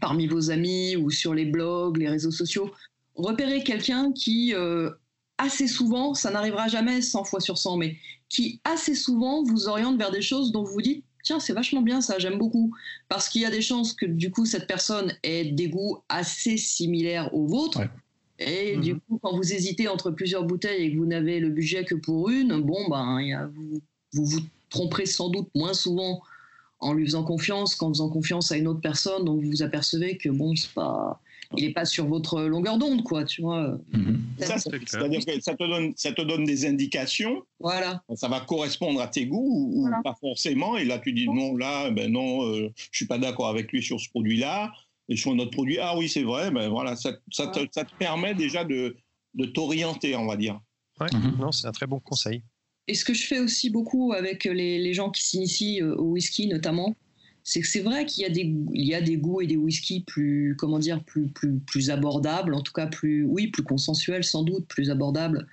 [0.00, 2.72] parmi vos amis ou sur les blogs, les réseaux sociaux,
[3.14, 4.90] repérez quelqu'un qui euh,
[5.38, 7.96] assez souvent, ça n'arrivera jamais 100 fois sur 100, mais
[8.28, 11.82] qui assez souvent vous oriente vers des choses dont vous vous dites tiens, c'est vachement
[11.82, 12.72] bien ça, j'aime beaucoup.
[13.08, 16.56] Parce qu'il y a des chances que du coup, cette personne ait des goûts assez
[16.56, 17.82] similaires aux vôtres.
[18.38, 19.00] Et du mhm.
[19.00, 22.30] coup, quand vous hésitez entre plusieurs bouteilles et que vous n'avez le budget que pour
[22.30, 23.80] une, bon, ben, y a, vous,
[24.12, 26.22] vous, vous tromperez sans doute moins souvent
[26.78, 29.24] en lui faisant confiance qu'en faisant confiance à une autre personne.
[29.24, 31.20] Donc vous vous apercevez que bon, c'est pas,
[31.56, 33.78] il n'est pas sur votre longueur d'onde, quoi, tu vois.
[33.92, 34.22] Mhm.
[34.38, 37.42] C'est-à-dire que ça te, donne, ça te donne des indications.
[37.60, 38.02] Voilà.
[38.14, 40.76] Ça va correspondre à tes goûts ou, pas forcément.
[40.76, 43.82] Et là, tu dis non, là, ben non, euh, je suis pas d'accord avec lui
[43.82, 44.72] sur ce produit-là.
[45.08, 46.50] Et sur notre produit, ah oui, c'est vrai.
[46.50, 48.96] Ben voilà, ça, ça, te, ça, te, permet déjà de,
[49.34, 50.60] de t'orienter, on va dire.
[51.00, 51.36] Ouais, mhm.
[51.38, 52.42] non, c'est un très bon conseil.
[52.88, 56.12] Et ce que je fais aussi beaucoup avec les, les gens qui s'initient euh, au
[56.12, 56.94] whisky, notamment,
[57.48, 62.52] c'est vrai qu'il y a des goûts et des whiskies plus comment dire plus abordables
[62.54, 65.46] en tout cas plus oui plus consensuels sans doute plus abordables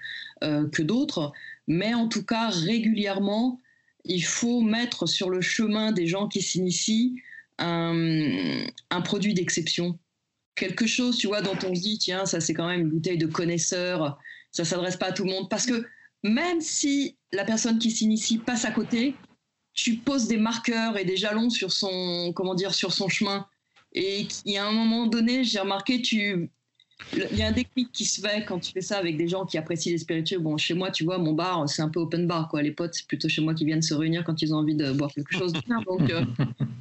[0.44, 1.32] euh, que d'autres.
[1.68, 3.62] Mais en tout cas régulièrement
[4.06, 7.22] il faut mettre sur le chemin des gens qui s'initient
[7.60, 10.00] un, un produit d'exception.
[10.56, 13.20] Quelque chose tu vois dont on se dit tiens ça c'est quand même une bouteille
[13.20, 14.18] de connaisseur
[14.52, 15.48] ça s'adresse pas à tout le monde.
[15.48, 15.86] Parce que
[16.24, 19.14] même si la personne qui s'initie passe à côté
[19.74, 23.48] tu poses des marqueurs et des jalons sur son, comment dire, sur son chemin.
[23.94, 26.50] Et il y a un moment donné, j'ai remarqué, tu,
[27.14, 29.46] il y a un déclic qui se fait quand tu fais ça avec des gens
[29.46, 30.40] qui apprécient les spiritueux.
[30.40, 32.62] Bon, chez moi, tu vois, mon bar, c'est un peu open bar, quoi.
[32.62, 34.92] Les potes, c'est plutôt chez moi qui viennent se réunir quand ils ont envie de
[34.92, 35.82] boire quelque chose de bien.
[35.88, 36.24] Donc, euh,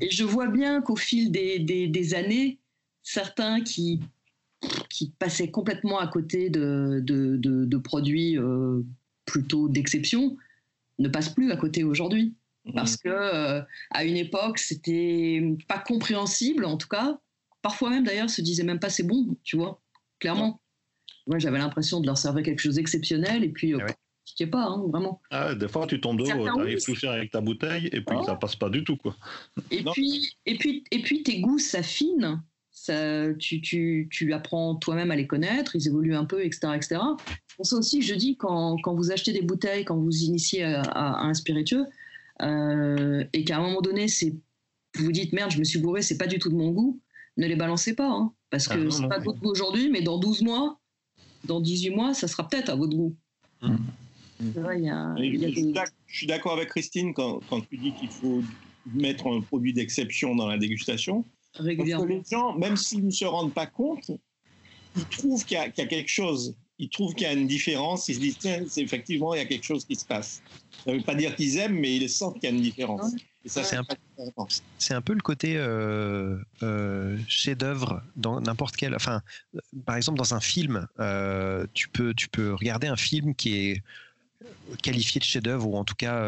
[0.00, 2.58] et je vois bien qu'au fil des, des, des, années,
[3.02, 4.00] certains qui,
[4.88, 8.82] qui passaient complètement à côté de, de, de, produits euh,
[9.26, 10.36] plutôt d'exception
[10.98, 12.34] ne passent plus à côté aujourd'hui
[12.74, 17.18] parce que euh, à une époque c'était pas compréhensible en tout cas.
[17.60, 19.80] Parfois même d'ailleurs se disait même pas c'est bon tu vois
[20.20, 20.60] clairement.
[21.26, 24.82] Moi j'avais l'impression de leur servir quelque chose d'exceptionnel et puis euh, ah pas hein,
[24.88, 25.20] vraiment.
[25.30, 28.36] Ah, des fois tu tombes d'eau arrives tout cher avec ta bouteille et puis ça
[28.36, 29.16] passe pas du tout quoi.
[29.70, 32.42] Et puis et puis et puis tes goûts s'affinent
[32.74, 36.72] ça, tu, tu, tu apprends toi-même à les connaître, ils évoluent un peu, etc.
[36.74, 37.00] etc.
[37.56, 40.80] Pour ça aussi, je dis, quand, quand vous achetez des bouteilles, quand vous initiez à,
[40.80, 41.84] à un spiritueux,
[42.40, 44.34] euh, et qu'à un moment donné, c'est,
[44.96, 47.00] vous vous dites merde, je me suis bourré, c'est pas du tout de mon goût,
[47.36, 50.02] ne les balancez pas, hein, parce que ah c'est pas de votre goût aujourd'hui, mais
[50.02, 50.80] dans 12 mois,
[51.44, 53.16] dans 18 mois, ça sera peut-être à votre goût.
[55.18, 58.42] je, suis d'accord avec Christine quand, quand tu dis qu'il faut
[58.92, 61.24] mettre un produit d'exception dans la dégustation.
[61.54, 62.06] Régulièrement.
[62.06, 64.10] Parce que les gens, même s'ils ne se rendent pas compte,
[64.96, 66.56] ils trouvent qu'il y, y, a quelque chose.
[66.82, 68.08] Ils trouvent qu'il y a une différence.
[68.08, 70.42] Ils se disent, tiens, effectivement, il y a quelque chose qui se passe.
[70.84, 73.12] Ça ne veut pas dire qu'ils aiment, mais ils sentent qu'il y a une différence.
[73.46, 78.96] c'est un, peu le côté euh, euh, chef-d'œuvre dans n'importe quel.
[78.96, 79.22] Enfin,
[79.86, 83.82] par exemple, dans un film, euh, tu, peux, tu peux regarder un film qui est
[84.82, 86.20] qualifié de chef-d'œuvre ou en tout cas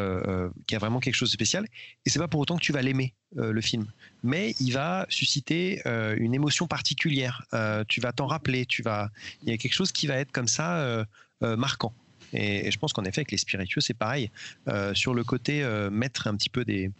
[0.69, 1.67] qui a vraiment quelque chose de spécial.
[2.07, 3.87] Et c'est pas pour autant que tu vas l'aimer le film,
[4.23, 7.43] mais il va susciter une émotion particulière.
[7.89, 8.67] tu vas t'en rappeler.
[8.67, 9.11] Tu vas,
[9.43, 11.05] il y a quelque chose qui va être comme ça
[11.41, 11.93] marquant.
[12.35, 14.31] Et, je pense qu'en effet, avec les spiritueux, c'est pareil.
[14.69, 16.91] Euh, sur le côté euh, mettre un petit peu des,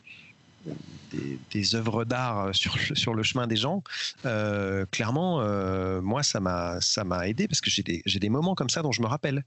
[1.53, 3.83] des, œuvres d'art sur, sur le chemin des gens,
[4.25, 5.41] euh, clairement,
[6.01, 6.79] moi, ça m'a,
[7.29, 9.45] aidé parce que j'ai des, des moments comme ça dont je me rappelle,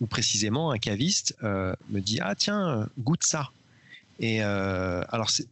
[0.00, 3.50] où précisément un caviste me dit Ah, tiens, goûte ça.
[4.20, 5.46] Et alors, c'est,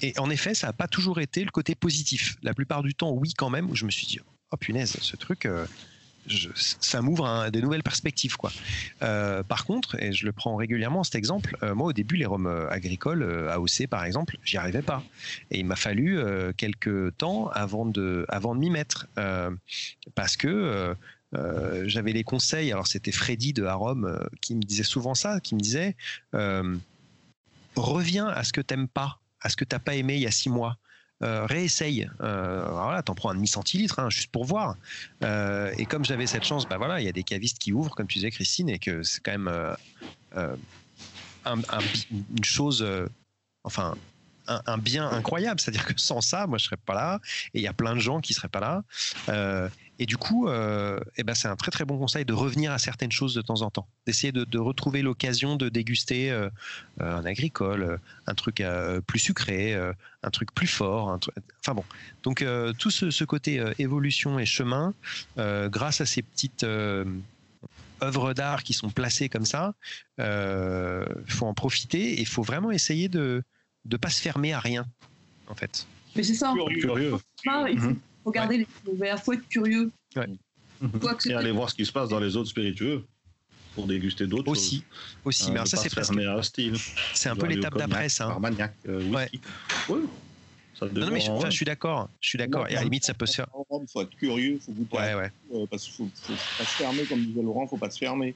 [0.00, 2.36] et en effet, ça n'a pas toujours été le côté positif.
[2.42, 4.18] La plupart du temps, oui, quand même, où je me suis dit
[4.50, 5.46] Oh punaise, ce truc,
[6.54, 8.36] ça m'ouvre des nouvelles perspectives.
[9.02, 12.26] Euh, par contre, et je le prends régulièrement cet exemple, euh, moi au début les
[12.26, 15.02] euh, agricoles, AOC par exemple, j'y arrivais pas.
[15.50, 16.20] Et il m'a fallu
[16.56, 19.06] quelques temps avant de, m'y mettre.
[20.14, 20.94] parce que
[21.84, 25.60] j'avais les conseils, alors c'était Freddy de Arom qui me disait souvent ça, qui me
[25.60, 25.96] disait
[27.76, 30.30] reviens à ce que t'aimes pas, à ce que t'as pas aimé il y a
[30.30, 30.78] six mois.
[31.22, 32.08] Euh, réessaye.
[32.22, 34.76] Euh, voilà, t'en prends un demi centilitre, hein, juste pour voir.
[35.22, 37.94] Euh, et comme j'avais cette chance, bah voilà, il y a des cavistes qui ouvrent,
[37.94, 39.76] comme tu disais, Christine, et que c'est quand même
[41.44, 42.86] une chose,
[43.64, 43.96] enfin,
[44.46, 45.60] un, bien incroyable.
[45.60, 47.20] C'est-à-dire que sans ça, moi, je serais pas là,
[47.52, 48.82] et il y a plein de gens qui seraient pas là.
[50.00, 52.78] Et du coup, euh, eh ben c'est un très très bon conseil de revenir à
[52.78, 56.48] certaines choses de temps en temps, d'essayer de, retrouver l'occasion de déguster euh,
[56.98, 59.74] un agricole, un truc euh, plus sucré,
[60.22, 61.18] un truc plus fort.
[61.60, 61.84] Enfin bon,
[62.22, 62.42] donc
[62.78, 64.94] tout ce, côté évolution et chemin,
[65.36, 69.74] grâce à ces petites œuvres d'art qui sont placées comme ça,
[70.18, 70.24] il
[71.28, 73.42] faut en profiter et il faut vraiment essayer de
[73.84, 74.86] ne pas se fermer à rien,
[75.46, 75.86] en fait.
[76.16, 76.54] Mais c'est ça.
[76.80, 77.18] Curieux.
[77.44, 79.90] Mhm faut garder les yeux ouverts, faut être curieux.
[81.26, 83.04] Et aller voir ce qui se passe dans les autres spiritueux
[83.74, 84.82] pour déguster d'autres aussi
[85.24, 86.12] aussi mais ça c'est presque
[87.14, 89.40] c'est un peu l'étape d'après ça Armagnac euh, whisky.
[89.88, 90.00] ouais.
[90.92, 92.08] non, mais je, suis d'accord.
[92.20, 92.66] Je suis d'accord.
[92.68, 93.46] Et à la limite, ça peut se faire.
[93.54, 94.96] Il faut être curieux, il faut goûter.
[94.96, 95.30] Ouais, ouais.
[95.52, 97.90] Euh, parce qu'il faut, faut, pas se fermer, comme disait Laurent, il ne faut pas
[97.90, 98.34] se fermer.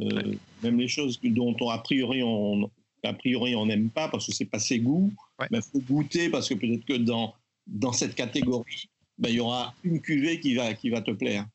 [0.00, 2.70] Euh, même les choses dont on, a priori on
[3.04, 5.12] a priori on n'aime pas parce que c'est pas ses goûts,
[5.50, 7.34] il faut goûter parce que peut-être que dans,
[7.66, 8.88] dans cette catégorie,
[9.18, 11.46] ben, il y aura une cuvée qui va, qui va te plaire.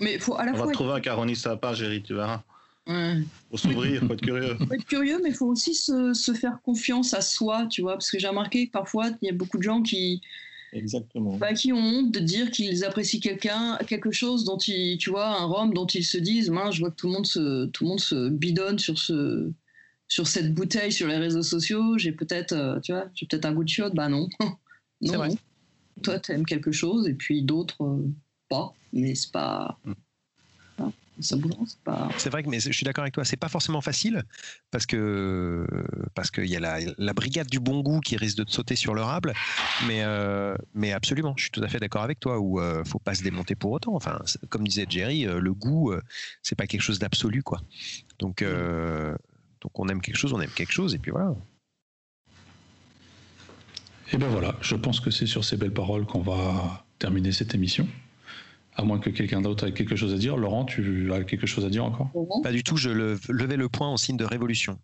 [0.00, 2.42] Mais faut à la on fois va trouver un Caronis sympa, Géry, tu verras.
[2.86, 3.22] Ouais.
[3.50, 4.56] Faut s'ouvrir, faut être curieux.
[4.68, 7.94] faut être curieux, mais il faut aussi se, se, faire confiance à soi, tu vois,
[7.94, 10.20] parce que j'ai remarqué que parfois, il y a beaucoup de gens qui,
[10.74, 11.36] Exactement.
[11.36, 15.26] Bah, qui ont honte de dire qu'ils apprécient quelqu'un, quelque chose dont ils, tu vois,
[15.26, 17.84] un rhum dont ils se disent, mince, je vois que tout le monde se, tout
[17.84, 19.52] le monde se bidonne sur ce,
[20.08, 21.96] sur cette bouteille sur les réseaux sociaux.
[21.96, 23.94] J'ai peut-être, euh, tu vois, j'ai peut-être un goût de chiotte.
[23.94, 24.28] Bah non,
[25.00, 25.14] non.
[25.14, 25.30] Vrai.
[26.02, 28.12] Toi, t'aimes quelque chose et puis d'autres euh,
[28.48, 29.78] pas, mais c'est pas.
[29.84, 29.92] Mm.
[31.20, 31.36] Ça
[31.66, 32.08] c'est pas.
[32.18, 34.24] C'est vrai que mais je suis d'accord avec toi, c'est pas forcément facile
[34.72, 35.64] parce que
[36.14, 38.74] parce qu'il y a la, la, brigade du bon goût qui risque de te sauter
[38.74, 39.32] sur le rable,
[39.86, 42.98] mais euh, mais absolument, je suis tout à fait d'accord avec toi où euh, faut
[42.98, 43.94] pas se démonter pour autant.
[43.94, 44.18] Enfin,
[44.48, 45.94] comme disait Jerry, euh, le goût
[46.42, 47.60] c'est pas quelque chose d'absolu quoi.
[48.18, 51.36] Donc donc on aime quelque chose, on aime quelque chose et puis voilà.
[54.14, 57.52] Et ben voilà, je pense que c'est sur ces belles paroles qu'on va terminer cette
[57.52, 57.88] émission.
[58.76, 60.36] À moins que quelqu'un d'autre ait quelque chose à dire.
[60.36, 62.12] Laurent, tu as quelque chose à dire encore?
[62.44, 64.78] Pas du tout, je le, levais le point en signe de révolution.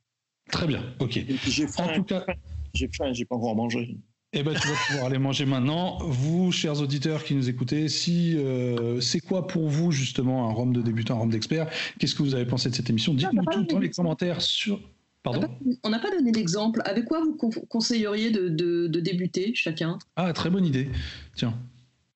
[0.50, 1.20] Très bien, ok.
[1.46, 2.26] J'ai faim, en tout cas,
[2.74, 3.96] j'ai faim, j'ai pas encore mangé.
[4.32, 5.98] Eh ben, tu vas pouvoir aller manger maintenant.
[6.00, 10.72] Vous, chers auditeurs qui nous écoutez, si euh, c'est quoi pour vous justement un rhum
[10.72, 11.68] de débutant, un rhum d'expert?
[12.00, 13.14] Qu'est-ce que vous avez pensé de cette émission?
[13.14, 14.80] Dites-nous tout dans les commentaires sur.
[15.22, 15.48] Pardon
[15.82, 16.82] On n'a pas donné d'exemple.
[16.84, 17.36] Avec quoi vous
[17.68, 19.98] conseilleriez de, de, de débuter chacun?
[20.16, 20.88] Ah, très bonne idée.
[21.36, 21.54] Tiens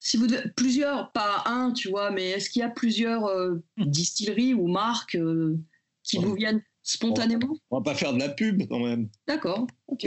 [0.04, 3.64] si vous devez, plusieurs, pas un, tu vois, mais est-ce qu'il y a plusieurs euh,
[3.78, 5.58] distilleries ou marques euh,
[6.02, 6.26] qui ouais.
[6.26, 7.56] vous viennent spontanément?
[7.70, 9.08] On va pas faire de la pub quand même.
[9.26, 10.06] D'accord, ok.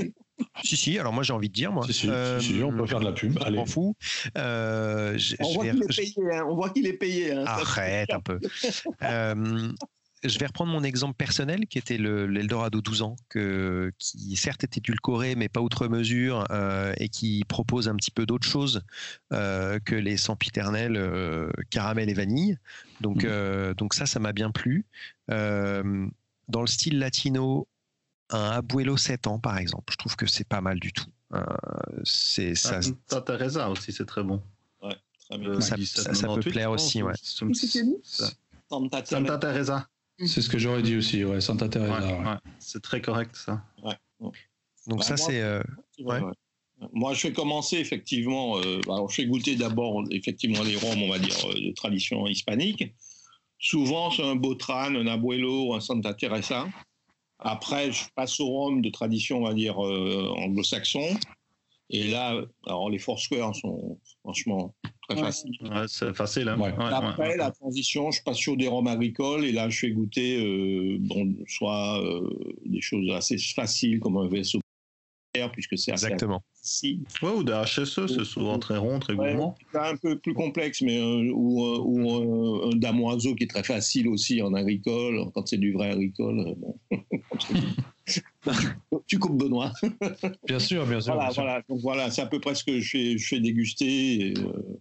[0.63, 1.83] Si, si, alors moi j'ai envie de dire, moi.
[1.87, 3.39] Si, si, euh, si, si on peut faire de la pub.
[3.43, 3.95] Je m'en fous.
[4.37, 5.71] Euh, je, on, je voit vais...
[5.71, 6.45] qu'il est payé, hein.
[6.47, 7.31] on voit qu'il est payé.
[7.31, 7.43] Hein.
[7.47, 8.39] Arrête un peu.
[9.01, 9.73] euh,
[10.23, 14.77] je vais reprendre mon exemple personnel qui était l'Eldorado 12 ans, que, qui certes est
[14.77, 18.81] édulcoré mais pas outre mesure euh, et qui propose un petit peu d'autres choses
[19.33, 22.57] euh, que les sempiternels euh, caramel et vanille.
[23.01, 23.73] Donc, mmh.
[23.75, 24.85] donc ça, ça m'a bien plu.
[25.29, 26.07] Euh,
[26.47, 27.67] dans le style latino,
[28.29, 31.09] un Abuelo 7 ans par exemple, je trouve que c'est pas mal du tout.
[31.33, 31.43] Euh,
[32.03, 32.81] c'est ça.
[32.81, 34.41] Santa Teresa aussi, c'est très bon.
[34.81, 34.95] Ouais,
[35.29, 35.59] très bien.
[35.59, 37.13] ça, ça, ça peut plaire aussi, ouais.
[37.21, 39.01] Santa
[39.37, 39.87] Teresa.
[40.25, 41.99] C'est ce que j'aurais dit aussi, ouais, Santa Teresa.
[41.99, 42.35] Ouais, ouais.
[42.59, 43.63] C'est très correct ça.
[44.87, 45.41] Donc bah, ça c'est.
[45.41, 45.61] Euh...
[46.93, 48.59] Moi, je vais commencer effectivement.
[48.59, 52.93] Euh, alors, je vais goûter d'abord effectivement les rhums, on va dire, de tradition hispanique.
[53.59, 56.67] Souvent, c'est un Botran, un Abuelo, un Santa Teresa.
[57.39, 61.17] Après, je passe au rhum de tradition, on va dire, euh, anglo-saxon.
[61.89, 64.75] Et là, alors les Foursquare sont franchement
[65.07, 65.23] très ouais.
[65.23, 65.57] faciles.
[65.61, 66.49] Ouais, c'est facile.
[66.49, 66.59] Hein.
[66.59, 66.73] Ouais.
[66.77, 70.97] Après, la transition, je passe sur des rhums agricoles et là, je fais goûter euh,
[70.99, 72.29] bon, soit euh,
[72.65, 74.59] des choses assez faciles comme un vaisseau
[75.51, 76.43] puisque c'est exactement.
[76.61, 79.55] si ouais, ou des HSE c'est souvent très rond très gourmand.
[79.73, 84.07] ouais, un peu plus complexe mais euh, ou, ou un damoiseau qui est très facile
[84.07, 86.75] aussi en agricole quand c'est du vrai agricole bon.
[89.05, 89.73] Tu coupes Benoît.
[90.47, 91.43] Bien sûr bien sûr voilà bien sûr.
[91.43, 91.61] voilà.
[91.67, 94.79] Donc voilà c'est à peu près ce que je fais je fais déguster et, euh,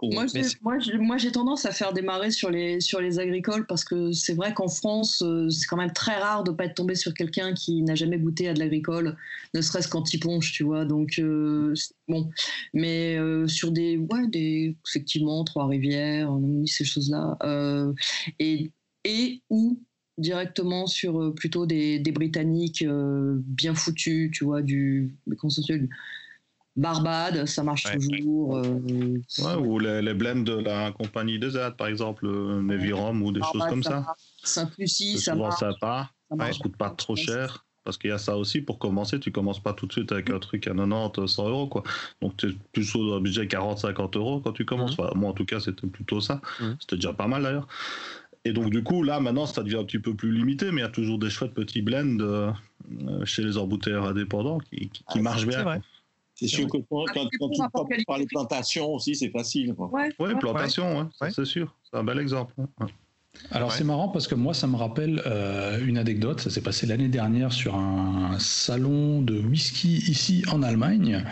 [0.00, 0.12] pour...
[0.14, 3.84] Moi, j'ai, moi, moi, j'ai tendance à faire démarrer sur les, sur les agricoles parce
[3.84, 6.74] que c'est vrai qu'en France, euh, c'est quand même très rare de ne pas être
[6.74, 9.16] tombé sur quelqu'un qui n'a jamais goûté à de l'agricole,
[9.54, 10.86] ne serait-ce qu'en tiponche, tu vois.
[10.86, 11.74] Donc, euh,
[12.08, 12.30] bon.
[12.72, 16.34] Mais euh, sur des, ouais, des, effectivement, Trois-Rivières,
[16.64, 17.36] ces choses-là.
[18.38, 18.72] Et,
[19.04, 19.82] et ou
[20.16, 25.14] directement sur plutôt des, des Britanniques bien foutus, tu vois, du.
[25.38, 25.88] Comment ça s'appelle?
[26.76, 28.50] Barbade, ça marche ouais, toujours.
[28.50, 28.68] Ouais.
[28.68, 33.32] Euh, ouais, ou les, les, blends de la compagnie des Z, par exemple, Nevirom ou
[33.32, 34.14] des Barbade, choses comme ça.
[34.42, 34.66] C'est
[35.16, 35.60] ça souvent marche.
[35.60, 36.56] sympa, Ça marche.
[36.56, 37.66] ça coûte pas trop cher.
[37.82, 40.28] Parce qu'il y a ça aussi, pour commencer, tu commences pas tout de suite avec
[40.30, 41.82] un truc à 90, 100 euros, quoi.
[42.20, 44.96] Donc tu es plus dans un budget 40, 50 euros quand tu commences.
[44.98, 45.04] Mhm.
[45.06, 46.40] Enfin, moi, en tout cas, c'était plutôt ça.
[46.60, 46.76] Mhm.
[46.78, 47.66] C'était déjà pas mal d'ailleurs.
[48.44, 50.84] Et donc, du coup, là, maintenant, ça devient un petit peu plus limité, mais il
[50.84, 52.52] y a toujours des chouettes petits blends euh,
[53.24, 55.80] chez les embouteilleurs indépendants qui, qui, qui Ah, marchent c'est bien.
[56.40, 59.74] C'est sûr que quand, quand, quand tu passes par les plantations aussi, c'est facile.
[59.76, 60.38] Ouais, Oui, ouais.
[60.38, 61.30] plantation, Ouais.
[61.30, 61.76] c'est sûr.
[61.82, 62.54] C'est un bel exemple.
[63.52, 63.74] Alors Ouais.
[63.78, 67.08] c'est marrant parce que moi ça me rappelle euh, une anecdote, ça s'est passé l'année
[67.08, 71.24] dernière sur un salon de whisky ici en Allemagne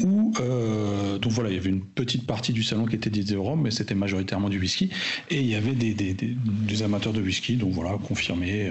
[0.00, 3.36] où euh, donc voilà, il y avait une petite partie du salon qui était dédiée
[3.36, 4.90] au rhum, mais c'était majoritairement du whisky.
[5.30, 8.70] Et il y avait des, des, des, amateurs de whisky, donc voilà, confirmés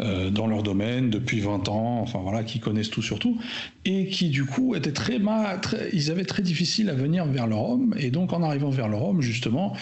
[0.00, 3.38] euh, dans leur domaine depuis 20 ans, enfin voilà, qui connaissent tout sur tout,
[3.84, 5.18] et qui du coup étaient très,
[5.62, 7.94] très ils avaient très difficile à venir vers le rhum.
[7.98, 9.74] Et donc en arrivant vers le rhum, justement,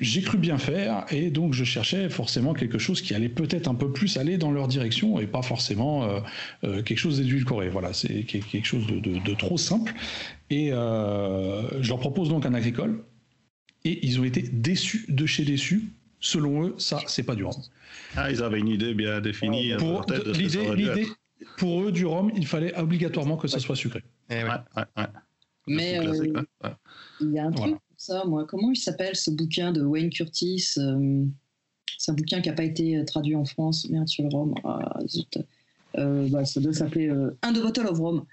[0.00, 3.74] j'ai cru bien faire et donc je cherchais forcément quelque chose qui allait peut-être un
[3.74, 6.20] peu plus aller dans leur direction et pas forcément euh,
[6.64, 7.68] euh, quelque chose d'édulcoré.
[7.68, 9.94] Voilà, c'est quelque chose de, trop simple.
[10.50, 13.02] Et euh, je leur propose donc un agricole
[13.84, 15.90] et ils ont été déçus de chez déçus.
[16.20, 17.54] Selon eux, ça, c'est pas du rhum.
[18.16, 19.74] Ah, ils avaient une idée bien définie.
[19.78, 21.06] Pour, l'idée,
[21.58, 24.02] pour eux, du rhum, il fallait obligatoirement que ça soit sucré.
[24.28, 24.42] Eh
[25.68, 26.00] Mais
[27.20, 28.46] il y a un truc ça, moi.
[28.46, 31.24] Comment il s'appelle ce bouquin de Wayne Curtis euh,
[31.98, 33.88] C'est un bouquin qui n'a pas été euh, traduit en France.
[33.90, 34.54] Merde, sur le rhum.
[34.64, 35.00] Ah,
[35.96, 37.10] euh, bah, ça doit s'appeler
[37.42, 38.24] Un de Bottle of Rome.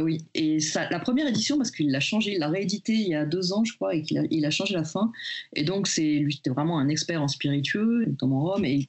[0.00, 0.24] oui.
[0.34, 3.26] Et ça, la première édition, parce qu'il l'a changé, il l'a réédité il y a
[3.26, 5.12] deux ans, je crois, et qu'il a, il a changé la fin.
[5.54, 8.88] Et donc, c'est lui, c'était vraiment un expert en spiritueux, notamment rhum, et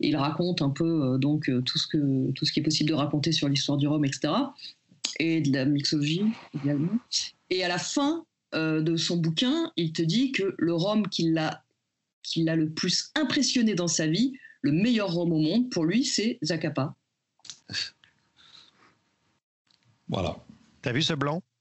[0.00, 3.32] il raconte un peu donc tout ce que tout ce qui est possible de raconter
[3.32, 4.34] sur l'histoire du rhum, etc.
[5.18, 6.24] Et de la mixologie
[6.62, 6.98] également.
[7.48, 11.32] Et à la fin, euh, de son bouquin, il te dit que le rhum qui
[11.32, 11.62] l'a
[12.36, 16.94] le plus impressionné dans sa vie, le meilleur rhum au monde, pour lui, c'est Zacapa.
[20.08, 20.36] Voilà.
[20.82, 21.42] T'as vu ce blanc?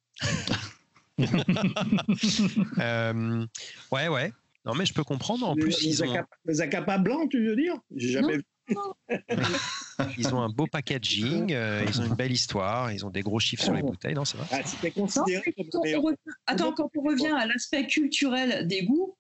[2.80, 3.46] Euh,
[3.92, 4.34] Ouais, ouais.
[4.66, 5.48] Non, mais je peux comprendre.
[5.48, 6.16] En plus, ils ont...
[6.50, 7.76] Zacapa blanc, tu veux dire?
[7.96, 8.44] J'ai jamais vu.
[10.18, 13.40] ils ont un beau packaging, euh, ils ont une belle histoire, ils ont des gros
[13.40, 14.62] chiffres sur les bouteilles, non, c'est vrai ah,
[16.48, 19.16] Attends, quand on revient à l'aspect culturel des goûts,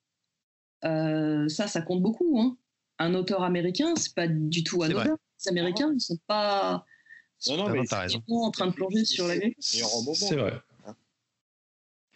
[0.85, 2.39] euh, ça, ça compte beaucoup.
[2.39, 2.57] Hein.
[2.99, 5.17] Un auteur américain, c'est pas du tout anodin.
[5.43, 6.85] Les Américains, ils sont pas.
[7.47, 8.23] Non, non, mais as raison.
[8.27, 9.55] en train de plonger sur la vie.
[9.59, 10.61] C'est vrai.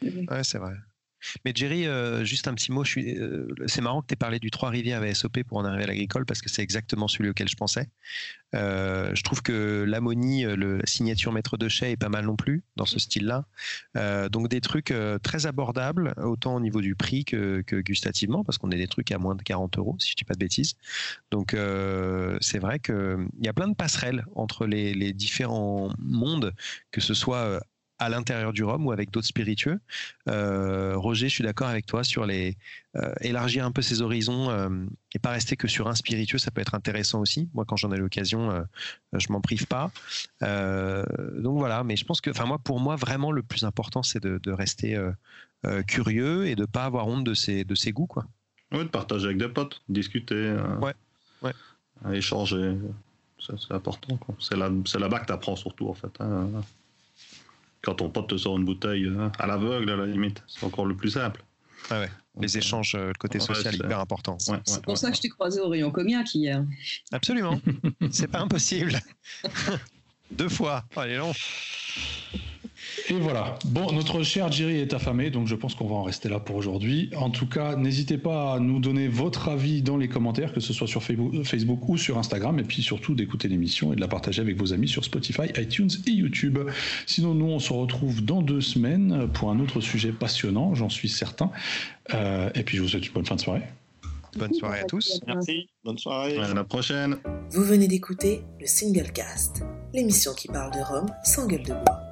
[0.02, 0.74] Ouais, c'est vrai.
[1.44, 2.84] Mais Jerry, euh, juste un petit mot.
[2.98, 6.26] Euh, c'est marrant que tu aies parlé du Trois-Rivières SOP pour en arriver à l'agricole
[6.26, 7.90] parce que c'est exactement celui auquel je pensais.
[8.54, 12.64] Euh, je trouve que l'ammonie, la signature maître de chai est pas mal non plus
[12.76, 13.46] dans ce style-là.
[14.30, 18.76] donc des trucs très abordables, autant au niveau du prix que, gustativement, parce qu'on a
[18.76, 20.76] des trucs à moins de 40 euros, si je dis pas de bêtises.
[21.32, 21.56] Donc
[22.42, 26.54] c'est vrai qu'il y a plein de passerelles entre les, les différents mondes,
[26.92, 27.62] que ce soit
[28.00, 29.80] à l'intérieur du rhum ou avec d'autres spiritueux.
[30.28, 32.58] Euh, Roger, je suis d'accord avec toi sur les
[32.96, 34.70] euh, élargir un peu ses horizons euh,
[35.14, 37.50] et pas rester que sur un spiritueux, ça peut être intéressant aussi.
[37.54, 38.66] Moi, quand j'en ai l'occasion,
[39.14, 39.92] je m'en prive pas.
[40.42, 44.22] donc voilà, mais je pense que, enfin moi, pour moi, vraiment le plus important, c'est
[44.22, 45.00] de, rester
[45.88, 48.26] curieux et de pas avoir honte de ses de ses goûts, quoi.
[48.72, 50.94] Oui, de partager avec des potes, discuter, ouais,
[51.42, 52.18] ouais.
[52.18, 52.78] échanger,
[53.40, 54.20] c'est important.
[54.40, 56.12] C'est là, c'est là-bas que tu apprends surtout en fait.
[56.20, 56.50] Hein
[57.86, 60.86] quand ton pote te sort une bouteille hein, à l'aveugle, à la limite, c'est encore
[60.86, 61.44] le plus simple.
[61.90, 62.10] Ah ouais.
[62.42, 64.38] Les échanges, euh, le côté social est hyper important.
[64.40, 66.66] c'est pour ça que je t'ai croisé au rayon comiac hier.
[67.12, 67.62] Absolument.
[68.12, 69.00] c'est pas impossible.
[70.32, 70.84] Deux fois.
[70.98, 71.32] Oh, est long.
[73.10, 73.58] Et voilà.
[73.66, 76.56] Bon, notre cher Jerry est affamé, donc je pense qu'on va en rester là pour
[76.56, 77.10] aujourd'hui.
[77.16, 80.74] En tout cas, n'hésitez pas à nous donner votre avis dans les commentaires, que ce
[80.74, 84.42] soit sur Facebook ou sur Instagram, et puis surtout d'écouter l'émission et de la partager
[84.42, 86.60] avec vos amis sur Spotify, iTunes et YouTube.
[87.06, 91.10] Sinon, nous, on se retrouve dans deux semaines pour un autre sujet passionnant, j'en suis
[91.10, 91.52] certain.
[92.14, 93.64] Euh, et puis, je vous souhaite une bonne fin de soirée.
[94.38, 95.22] Bonne soirée à tous.
[95.28, 95.70] Merci.
[95.84, 96.38] Bonne soirée.
[96.38, 97.18] À la prochaine.
[97.52, 102.05] Vous venez d'écouter le Single Cast, l'émission qui parle de Rome sans gueule de bois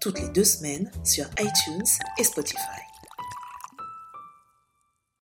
[0.00, 1.84] toutes les deux semaines sur iTunes
[2.18, 2.83] et Spotify.